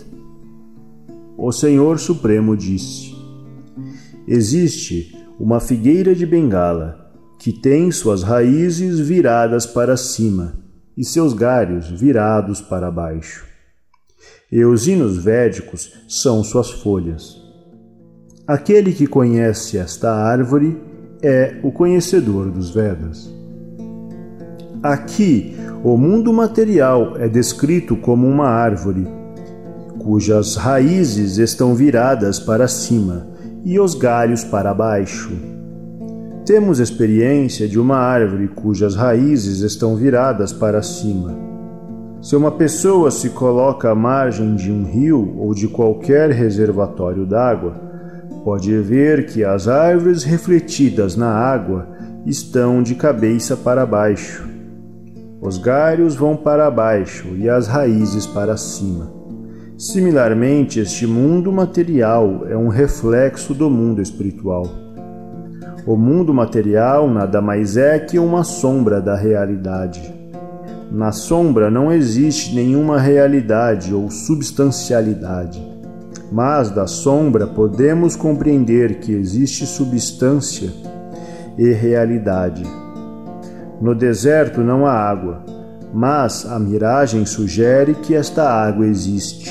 O 1.36 1.50
Senhor 1.50 1.98
Supremo 1.98 2.56
disse 2.56 3.12
Existe 4.28 5.18
uma 5.40 5.58
figueira 5.58 6.14
de 6.14 6.24
bengala 6.24 7.12
que 7.40 7.52
tem 7.52 7.90
suas 7.90 8.22
raízes 8.22 9.00
viradas 9.00 9.66
para 9.66 9.96
cima 9.96 10.54
e 10.96 11.04
seus 11.04 11.34
galhos 11.34 11.90
virados 11.90 12.60
para 12.60 12.88
baixo 12.88 13.53
e 14.54 14.64
os 14.64 14.86
hinos 14.86 15.18
védicos 15.18 15.92
são 16.06 16.44
suas 16.44 16.70
folhas. 16.70 17.42
Aquele 18.46 18.92
que 18.92 19.04
conhece 19.04 19.76
esta 19.76 20.14
árvore 20.14 20.80
é 21.20 21.56
o 21.64 21.72
conhecedor 21.72 22.52
dos 22.52 22.70
Vedas. 22.70 23.34
Aqui, 24.80 25.56
o 25.82 25.96
mundo 25.96 26.32
material 26.32 27.16
é 27.16 27.28
descrito 27.28 27.96
como 27.96 28.28
uma 28.28 28.46
árvore, 28.46 29.08
cujas 29.98 30.54
raízes 30.54 31.36
estão 31.38 31.74
viradas 31.74 32.38
para 32.38 32.68
cima 32.68 33.26
e 33.64 33.80
os 33.80 33.96
galhos 33.96 34.44
para 34.44 34.72
baixo. 34.72 35.32
Temos 36.46 36.78
experiência 36.78 37.66
de 37.66 37.80
uma 37.80 37.96
árvore 37.96 38.46
cujas 38.46 38.94
raízes 38.94 39.62
estão 39.62 39.96
viradas 39.96 40.52
para 40.52 40.80
cima. 40.80 41.53
Se 42.24 42.34
uma 42.34 42.50
pessoa 42.50 43.10
se 43.10 43.28
coloca 43.28 43.90
à 43.90 43.94
margem 43.94 44.56
de 44.56 44.72
um 44.72 44.82
rio 44.82 45.34
ou 45.36 45.52
de 45.52 45.68
qualquer 45.68 46.30
reservatório 46.30 47.26
d'água, 47.26 47.74
pode 48.42 48.74
ver 48.78 49.26
que 49.26 49.44
as 49.44 49.68
árvores 49.68 50.24
refletidas 50.24 51.16
na 51.16 51.28
água 51.28 51.86
estão 52.24 52.82
de 52.82 52.94
cabeça 52.94 53.58
para 53.58 53.84
baixo. 53.84 54.48
Os 55.38 55.58
galhos 55.58 56.16
vão 56.16 56.34
para 56.34 56.70
baixo 56.70 57.28
e 57.36 57.46
as 57.46 57.66
raízes 57.66 58.26
para 58.26 58.56
cima. 58.56 59.12
Similarmente, 59.76 60.80
este 60.80 61.06
mundo 61.06 61.52
material 61.52 62.46
é 62.48 62.56
um 62.56 62.68
reflexo 62.68 63.52
do 63.52 63.68
mundo 63.68 64.00
espiritual. 64.00 64.66
O 65.86 65.94
mundo 65.94 66.32
material 66.32 67.06
nada 67.06 67.42
mais 67.42 67.76
é 67.76 67.98
que 67.98 68.18
uma 68.18 68.44
sombra 68.44 68.98
da 68.98 69.14
realidade. 69.14 70.13
Na 70.90 71.12
sombra 71.12 71.70
não 71.70 71.92
existe 71.92 72.54
nenhuma 72.54 73.00
realidade 73.00 73.92
ou 73.94 74.10
substancialidade, 74.10 75.60
mas 76.30 76.70
da 76.70 76.86
sombra 76.86 77.46
podemos 77.46 78.14
compreender 78.14 79.00
que 79.00 79.12
existe 79.12 79.66
substância 79.66 80.70
e 81.58 81.72
realidade. 81.72 82.64
No 83.80 83.94
deserto 83.94 84.60
não 84.60 84.86
há 84.86 84.92
água, 84.92 85.44
mas 85.92 86.46
a 86.46 86.58
miragem 86.58 87.24
sugere 87.24 87.94
que 87.94 88.14
esta 88.14 88.48
água 88.48 88.86
existe. 88.86 89.50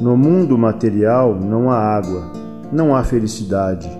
No 0.00 0.16
mundo 0.16 0.56
material 0.56 1.34
não 1.34 1.70
há 1.70 1.76
água, 1.76 2.32
não 2.72 2.94
há 2.94 3.04
felicidade, 3.04 3.90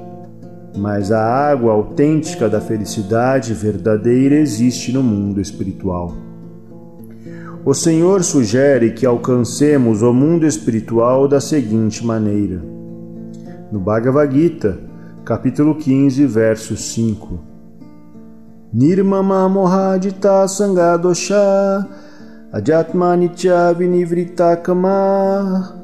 mas 0.77 1.13
a 1.13 1.23
água 1.23 1.73
autêntica 1.73 2.49
da 2.49 2.61
felicidade 2.61 3.53
verdadeira 3.53 4.37
existe 4.37 4.93
no 4.93 5.03
mundo 5.03 5.41
espiritual. 5.41 6.30
O 7.63 7.75
Senhor 7.75 8.25
sugere 8.25 8.93
que 8.93 9.05
alcancemos 9.05 10.01
o 10.01 10.15
mundo 10.15 10.47
espiritual 10.47 11.29
da 11.29 11.41
seguinte 11.41 12.05
maneira. 12.05 12.63
No 13.71 13.79
Bhagavad 13.79 14.33
Gita, 14.33 14.79
capítulo 15.27 15.75
15, 15.75 16.25
verso 16.27 16.75
5. 16.75 17.39
Nirmama 18.73 19.47
mohajita 19.47 20.49
sangadosha 20.49 21.87
ajatmanicya 22.51 23.75
vinivrita 23.75 24.57
kama 24.57 25.77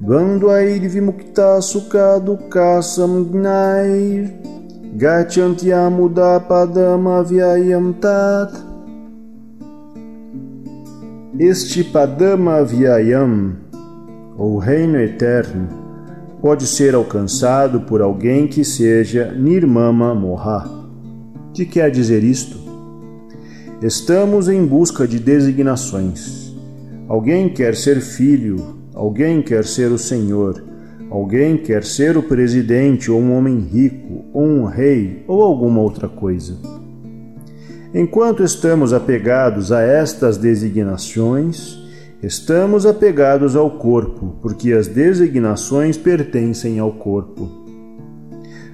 Dvandvair 0.00 0.88
vimukta 0.88 1.60
sukha 1.60 2.20
dukha 2.20 2.80
samgnair 2.80 4.30
Gachantiamuda 4.94 6.38
padama 6.40 7.24
vyayam 7.24 7.92
tat 7.94 8.71
Este 11.44 11.82
padama 11.82 12.62
vyayam, 12.62 13.56
ou 14.38 14.58
reino 14.58 14.96
eterno, 14.96 15.68
pode 16.40 16.68
ser 16.68 16.94
alcançado 16.94 17.80
por 17.80 18.00
alguém 18.00 18.46
que 18.46 18.64
seja 18.64 19.32
Nirmama 19.32 20.14
Moha 20.14 20.70
que 21.52 21.66
quer 21.66 21.90
dizer 21.90 22.22
isto? 22.22 22.56
Estamos 23.82 24.48
em 24.48 24.64
busca 24.64 25.04
de 25.04 25.18
designações. 25.18 26.54
Alguém 27.08 27.48
quer 27.48 27.74
ser 27.74 28.00
filho, 28.00 28.78
alguém 28.94 29.42
quer 29.42 29.64
ser 29.64 29.90
o 29.90 29.98
Senhor, 29.98 30.62
alguém 31.10 31.56
quer 31.56 31.82
ser 31.82 32.16
o 32.16 32.22
presidente 32.22 33.10
ou 33.10 33.20
um 33.20 33.36
homem 33.36 33.58
rico, 33.58 34.26
ou 34.32 34.44
um 34.44 34.64
rei, 34.64 35.24
ou 35.26 35.42
alguma 35.42 35.80
outra 35.80 36.08
coisa. 36.08 36.81
Enquanto 37.94 38.42
estamos 38.42 38.94
apegados 38.94 39.70
a 39.70 39.82
estas 39.82 40.38
designações, 40.38 41.78
estamos 42.22 42.86
apegados 42.86 43.54
ao 43.54 43.70
corpo, 43.70 44.34
porque 44.40 44.72
as 44.72 44.86
designações 44.86 45.98
pertencem 45.98 46.78
ao 46.78 46.90
corpo. 46.92 47.50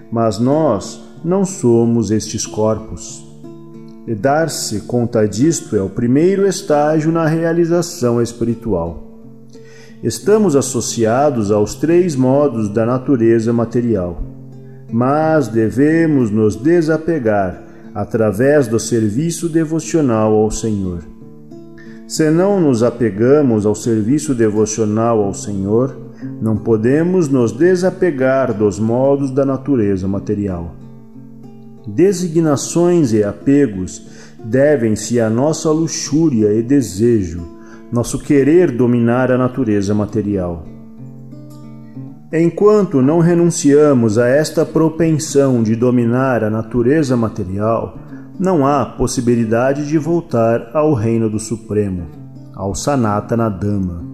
Mas 0.09 0.39
nós, 0.39 1.03
não 1.25 1.45
somos 1.45 2.13
estes 2.13 2.47
corpos. 2.47 3.27
E 4.07 4.15
dar-se 4.15 4.83
conta 4.83 5.27
disto 5.27 5.75
é 5.75 5.83
o 5.83 5.91
primeiro 5.91 6.47
estágio 6.47 7.11
na 7.11 7.27
realização 7.27 8.23
espiritual. 8.23 9.03
Estamos 10.01 10.55
associados 10.55 11.51
aos 11.51 11.75
três 11.75 12.15
modos 12.15 12.69
da 12.69 12.87
natureza 12.87 13.53
material, 13.53 14.23
mas 14.93 15.49
devemos 15.49 16.31
nos 16.31 16.55
desapegar 16.55 17.68
através 17.95 18.67
do 18.67 18.79
serviço 18.79 19.49
devocional 19.49 20.33
ao 20.33 20.51
Senhor. 20.51 21.03
Se 22.07 22.31
não 22.31 22.61
nos 22.61 22.83
apegamos 22.83 23.67
ao 23.67 23.75
serviço 23.75 24.35
devocional 24.35 25.23
ao 25.23 25.35
Senhor, 25.35 25.97
não 26.41 26.57
podemos 26.57 27.29
nos 27.29 27.53
desapegar 27.53 28.53
dos 28.53 28.79
modos 28.79 29.31
da 29.31 29.45
natureza 29.45 30.09
material. 30.09 30.75
Designações 31.87 33.13
e 33.13 33.23
apegos 33.23 34.07
devem-se 34.43 35.21
à 35.21 35.29
nossa 35.29 35.71
luxúria 35.71 36.53
e 36.53 36.63
desejo, 36.63 37.47
nosso 37.93 38.19
querer 38.19 38.71
dominar 38.71 39.31
a 39.31 39.39
natureza 39.39 39.95
material. 39.95 40.67
Enquanto 42.31 43.01
não 43.01 43.21
renunciamos 43.21 44.19
a 44.19 44.29
esta 44.29 44.67
propensão 44.67 45.63
de 45.63 45.75
dominar 45.75 46.45
a 46.45 46.51
natureza 46.51 47.17
material, 47.17 47.99
não 48.39 48.67
há 48.67 48.85
possibilidade 48.85 49.89
de 49.89 49.97
voltar 49.97 50.71
ao 50.75 50.93
reino 50.93 51.31
do 51.31 51.39
Supremo, 51.39 52.07
ao 52.55 52.75
Sanatana 52.75 53.49
Dhamma. 53.49 54.05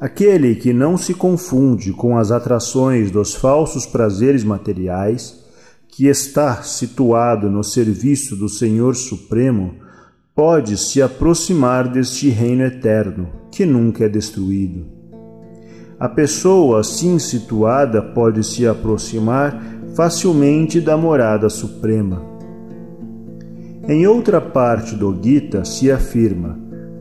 Aquele 0.00 0.56
que 0.56 0.72
não 0.72 0.96
se 0.96 1.14
confunde 1.14 1.92
com 1.92 2.18
as 2.18 2.32
atrações 2.32 3.12
dos 3.12 3.32
falsos 3.32 3.86
prazeres 3.86 4.42
materiais 4.42 5.40
que 5.86 6.08
está 6.08 6.64
situado 6.64 7.48
no 7.48 7.62
serviço 7.62 8.34
do 8.34 8.48
Senhor 8.48 8.96
Supremo, 8.96 9.76
pode 10.34 10.76
se 10.76 11.00
aproximar 11.00 11.86
deste 11.86 12.28
reino 12.28 12.64
eterno, 12.64 13.28
que 13.52 13.64
nunca 13.64 14.06
é 14.06 14.08
destruído. 14.08 15.01
A 16.02 16.08
pessoa 16.08 16.80
assim 16.80 17.16
situada 17.16 18.02
pode 18.02 18.42
se 18.42 18.66
aproximar 18.66 19.56
facilmente 19.94 20.80
da 20.80 20.96
morada 20.96 21.48
suprema. 21.48 22.20
Em 23.86 24.04
outra 24.04 24.40
parte 24.40 24.96
do 24.96 25.16
Gita 25.22 25.64
se 25.64 25.92
afirma, 25.92 26.58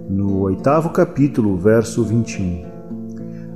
no 0.07 0.41
oitavo 0.41 0.91
capítulo, 0.91 1.57
verso 1.57 2.03
21, 2.03 2.63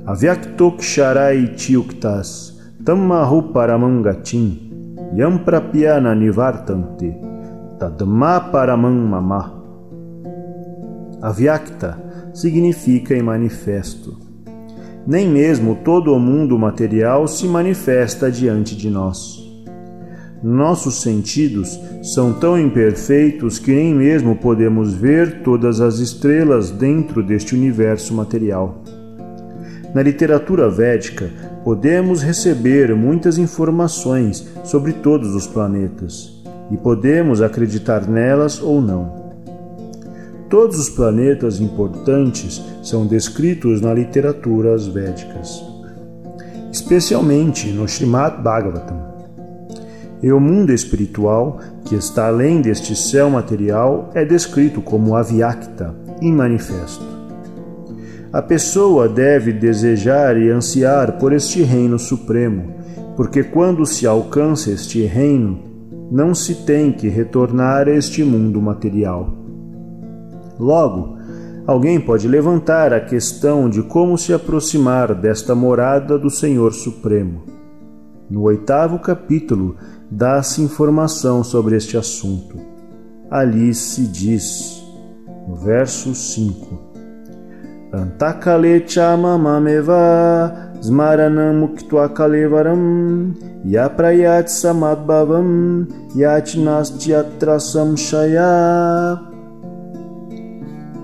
Avyaktoksharai 0.04 1.54
tiuktas 1.54 2.60
tammahu 2.84 3.52
paramangatim 3.52 4.98
yam 5.14 5.40
nivartante 6.18 7.14
tadma 7.78 8.40
paramam. 8.40 9.12
Avyakta 11.22 11.96
significa 12.34 13.14
em 13.14 13.22
manifesto. 13.22 14.25
Nem 15.06 15.28
mesmo 15.28 15.76
todo 15.84 16.12
o 16.12 16.18
mundo 16.18 16.58
material 16.58 17.28
se 17.28 17.46
manifesta 17.46 18.30
diante 18.30 18.74
de 18.74 18.90
nós. 18.90 19.40
Nossos 20.42 21.00
sentidos 21.00 21.78
são 22.02 22.32
tão 22.32 22.58
imperfeitos 22.58 23.58
que 23.58 23.72
nem 23.72 23.94
mesmo 23.94 24.36
podemos 24.36 24.94
ver 24.94 25.42
todas 25.42 25.80
as 25.80 25.98
estrelas 25.98 26.70
dentro 26.70 27.22
deste 27.22 27.54
universo 27.54 28.12
material. 28.14 28.82
Na 29.94 30.02
literatura 30.02 30.68
védica, 30.68 31.30
podemos 31.64 32.22
receber 32.22 32.94
muitas 32.94 33.38
informações 33.38 34.46
sobre 34.64 34.92
todos 34.92 35.34
os 35.34 35.46
planetas 35.46 36.32
e 36.70 36.76
podemos 36.76 37.40
acreditar 37.40 38.06
nelas 38.08 38.60
ou 38.60 38.82
não. 38.82 39.25
Todos 40.48 40.78
os 40.78 40.88
planetas 40.88 41.60
importantes 41.60 42.62
são 42.80 43.04
descritos 43.04 43.80
na 43.80 43.92
literatura 43.92 44.76
védicas, 44.78 45.60
especialmente 46.70 47.68
no 47.70 47.84
Srimad 47.88 48.42
Bhagavatam. 48.42 48.96
E 50.22 50.30
o 50.30 50.38
mundo 50.38 50.72
espiritual, 50.72 51.58
que 51.84 51.96
está 51.96 52.28
além 52.28 52.60
deste 52.60 52.94
céu 52.94 53.28
material, 53.28 54.10
é 54.14 54.24
descrito 54.24 54.80
como 54.80 55.16
avyakta, 55.16 55.92
em 56.22 56.32
manifesto. 56.32 57.04
A 58.32 58.40
pessoa 58.40 59.08
deve 59.08 59.52
desejar 59.52 60.40
e 60.40 60.48
ansiar 60.50 61.18
por 61.18 61.32
este 61.32 61.62
reino 61.62 61.98
supremo, 61.98 62.72
porque 63.16 63.42
quando 63.42 63.84
se 63.84 64.06
alcança 64.06 64.70
este 64.70 65.04
reino, 65.04 65.58
não 66.08 66.34
se 66.36 66.54
tem 66.54 66.92
que 66.92 67.08
retornar 67.08 67.88
a 67.88 67.92
este 67.92 68.22
mundo 68.22 68.62
material. 68.62 69.35
Logo, 70.58 71.18
alguém 71.66 72.00
pode 72.00 72.26
levantar 72.26 72.92
a 72.92 73.00
questão 73.00 73.68
de 73.68 73.82
como 73.82 74.16
se 74.16 74.32
aproximar 74.32 75.14
desta 75.14 75.54
morada 75.54 76.18
do 76.18 76.30
Senhor 76.30 76.72
Supremo. 76.72 77.44
No 78.30 78.42
oitavo 78.42 78.98
capítulo, 78.98 79.76
dá-se 80.10 80.62
informação 80.62 81.44
sobre 81.44 81.76
este 81.76 81.96
assunto. 81.96 82.56
Ali 83.30 83.74
se 83.74 84.06
diz, 84.06 84.82
no 85.46 85.56
verso 85.56 86.14
5, 86.14 86.96
Antakale 87.92 88.84
chamamameva 88.86 90.52
smaranam 90.82 91.74
kalevaram 92.14 93.32
yaprayat 93.64 94.48
samadbhavam 94.50 95.86
yachnastya 96.14 97.24
samshaya 97.60 99.35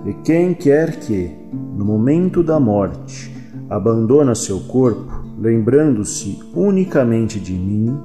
E 0.05 0.13
quem 0.25 0.53
quer 0.53 0.97
que, 0.99 1.31
no 1.53 1.85
momento 1.85 2.43
da 2.43 2.59
morte, 2.59 3.33
abandona 3.71 4.35
seu 4.35 4.59
corpo, 4.61 5.25
lembrando-se 5.39 6.41
unicamente 6.55 7.39
de 7.39 7.53
mim, 7.53 7.97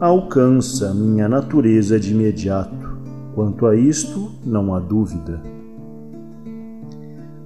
alcança 0.00 0.94
minha 0.94 1.28
natureza 1.28 2.00
de 2.00 2.12
imediato. 2.12 2.98
Quanto 3.34 3.66
a 3.66 3.76
isto, 3.76 4.32
não 4.44 4.74
há 4.74 4.80
dúvida. 4.80 5.42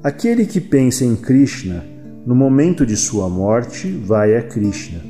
Aquele 0.02 0.46
que 0.46 0.60
pensa 0.60 1.04
em 1.04 1.16
Krishna, 1.16 1.84
no 2.24 2.34
momento 2.34 2.86
de 2.86 2.96
sua 2.96 3.28
morte, 3.28 3.90
vai 3.90 4.36
a 4.36 4.42
Krishna. 4.42 5.00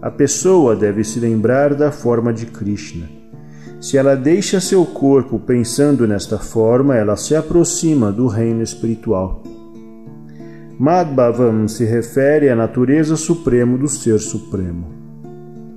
A 0.00 0.10
pessoa 0.10 0.76
deve 0.76 1.02
se 1.04 1.20
lembrar 1.20 1.74
da 1.74 1.90
forma 1.92 2.32
de 2.32 2.46
Krishna. 2.46 3.19
Se 3.80 3.96
ela 3.96 4.14
deixa 4.14 4.60
seu 4.60 4.84
corpo 4.84 5.38
pensando 5.38 6.06
nesta 6.06 6.38
forma, 6.38 6.94
ela 6.94 7.16
se 7.16 7.34
aproxima 7.34 8.12
do 8.12 8.26
reino 8.26 8.62
espiritual. 8.62 9.42
Madhvavam 10.78 11.66
se 11.66 11.84
refere 11.86 12.50
à 12.50 12.56
natureza 12.56 13.16
suprema 13.16 13.78
do 13.78 13.88
Ser 13.88 14.18
Supremo. 14.18 14.86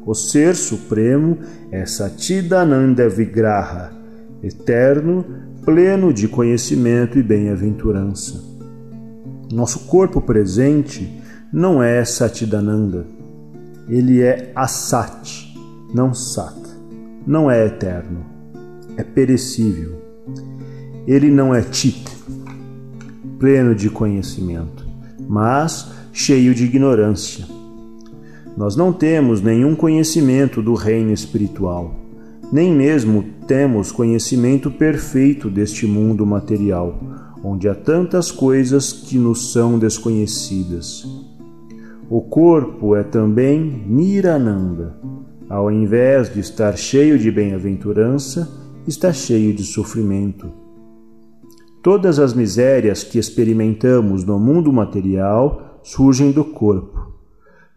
O 0.05 0.13
Ser 0.13 0.53
Supremo 0.53 1.37
é 1.71 1.85
Satidananda 1.85 3.07
Vigraha, 3.07 3.93
eterno, 4.41 5.25
pleno 5.63 6.13
de 6.13 6.27
conhecimento 6.27 7.17
e 7.17 7.23
bem-aventurança. 7.23 8.43
Nosso 9.49 9.87
corpo 9.87 10.19
presente 10.19 11.21
não 11.53 11.81
é 11.81 12.03
Satidananda, 12.03 13.05
ele 13.87 14.21
é 14.21 14.51
Asat, 14.55 15.55
não 15.93 16.13
Sat. 16.13 16.62
Não 17.25 17.49
é 17.49 17.65
eterno, 17.65 18.25
é 18.97 19.03
perecível. 19.03 20.01
Ele 21.07 21.29
não 21.29 21.53
é 21.53 21.61
Chit, 21.61 22.05
pleno 23.39 23.75
de 23.75 23.89
conhecimento 23.89 24.83
mas 25.27 25.91
cheio 26.11 26.53
de 26.53 26.65
ignorância. 26.65 27.45
Nós 28.55 28.75
não 28.75 28.93
temos 28.93 29.41
nenhum 29.41 29.75
conhecimento 29.75 30.61
do 30.61 30.75
reino 30.75 31.11
espiritual, 31.11 31.95
nem 32.51 32.71
mesmo 32.71 33.25
temos 33.47 33.91
conhecimento 33.91 34.69
perfeito 34.69 35.49
deste 35.49 35.87
mundo 35.87 36.25
material, 36.25 36.99
onde 37.43 37.67
há 37.67 37.73
tantas 37.73 38.31
coisas 38.31 38.93
que 38.93 39.17
nos 39.17 39.51
são 39.51 39.79
desconhecidas. 39.79 41.03
O 42.09 42.21
corpo 42.21 42.95
é 42.95 43.03
também 43.03 43.83
Nirananda. 43.87 44.95
Ao 45.53 45.69
invés 45.69 46.33
de 46.33 46.39
estar 46.39 46.75
cheio 46.75 47.19
de 47.19 47.29
bem-aventurança, 47.29 48.49
está 48.87 49.13
cheio 49.13 49.53
de 49.53 49.63
sofrimento 49.63 50.63
Todas 51.83 52.17
as 52.17 52.33
misérias 52.33 53.03
que 53.03 53.19
experimentamos 53.19 54.23
no 54.23 54.39
mundo 54.39 54.71
material 54.71 55.81
surgem 55.83 56.31
do 56.31 56.45
corpo. 56.45 57.13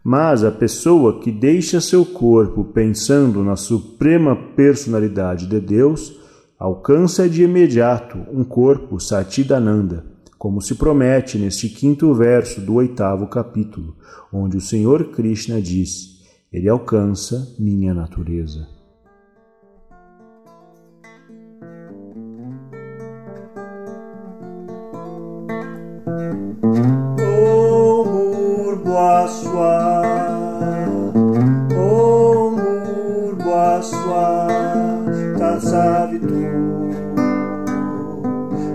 Mas 0.01 0.45
a 0.45 0.49
pessoa 0.49 1.19
que 1.19 1.29
deixa 1.29 1.81
seu 1.81 2.05
corpo 2.05 2.63
pensando 2.63 3.43
na 3.43 3.57
suprema 3.57 4.33
personalidade 4.55 5.45
de 5.45 5.59
Deus 5.59 6.17
alcança 6.57 7.27
de 7.27 7.43
imediato 7.43 8.17
um 8.31 8.45
corpo 8.45 8.97
Satidananda, 8.97 10.05
como 10.37 10.61
se 10.61 10.73
promete 10.73 11.37
neste 11.37 11.67
quinto 11.67 12.13
verso 12.13 12.61
do 12.61 12.75
oitavo 12.75 13.27
capítulo, 13.27 13.93
onde 14.31 14.55
o 14.55 14.61
Senhor 14.61 15.11
Krishna 15.11 15.61
diz: 15.61 16.16
Ele 16.57 16.69
alcança 16.69 17.53
minha 17.59 17.93
natureza. 17.93 18.67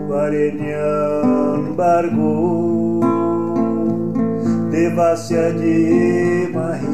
Varenyam 0.08 1.74
Bargo 1.74 3.00
Devasya 4.70 5.52
de 5.54 6.48
Mahi 6.54 6.91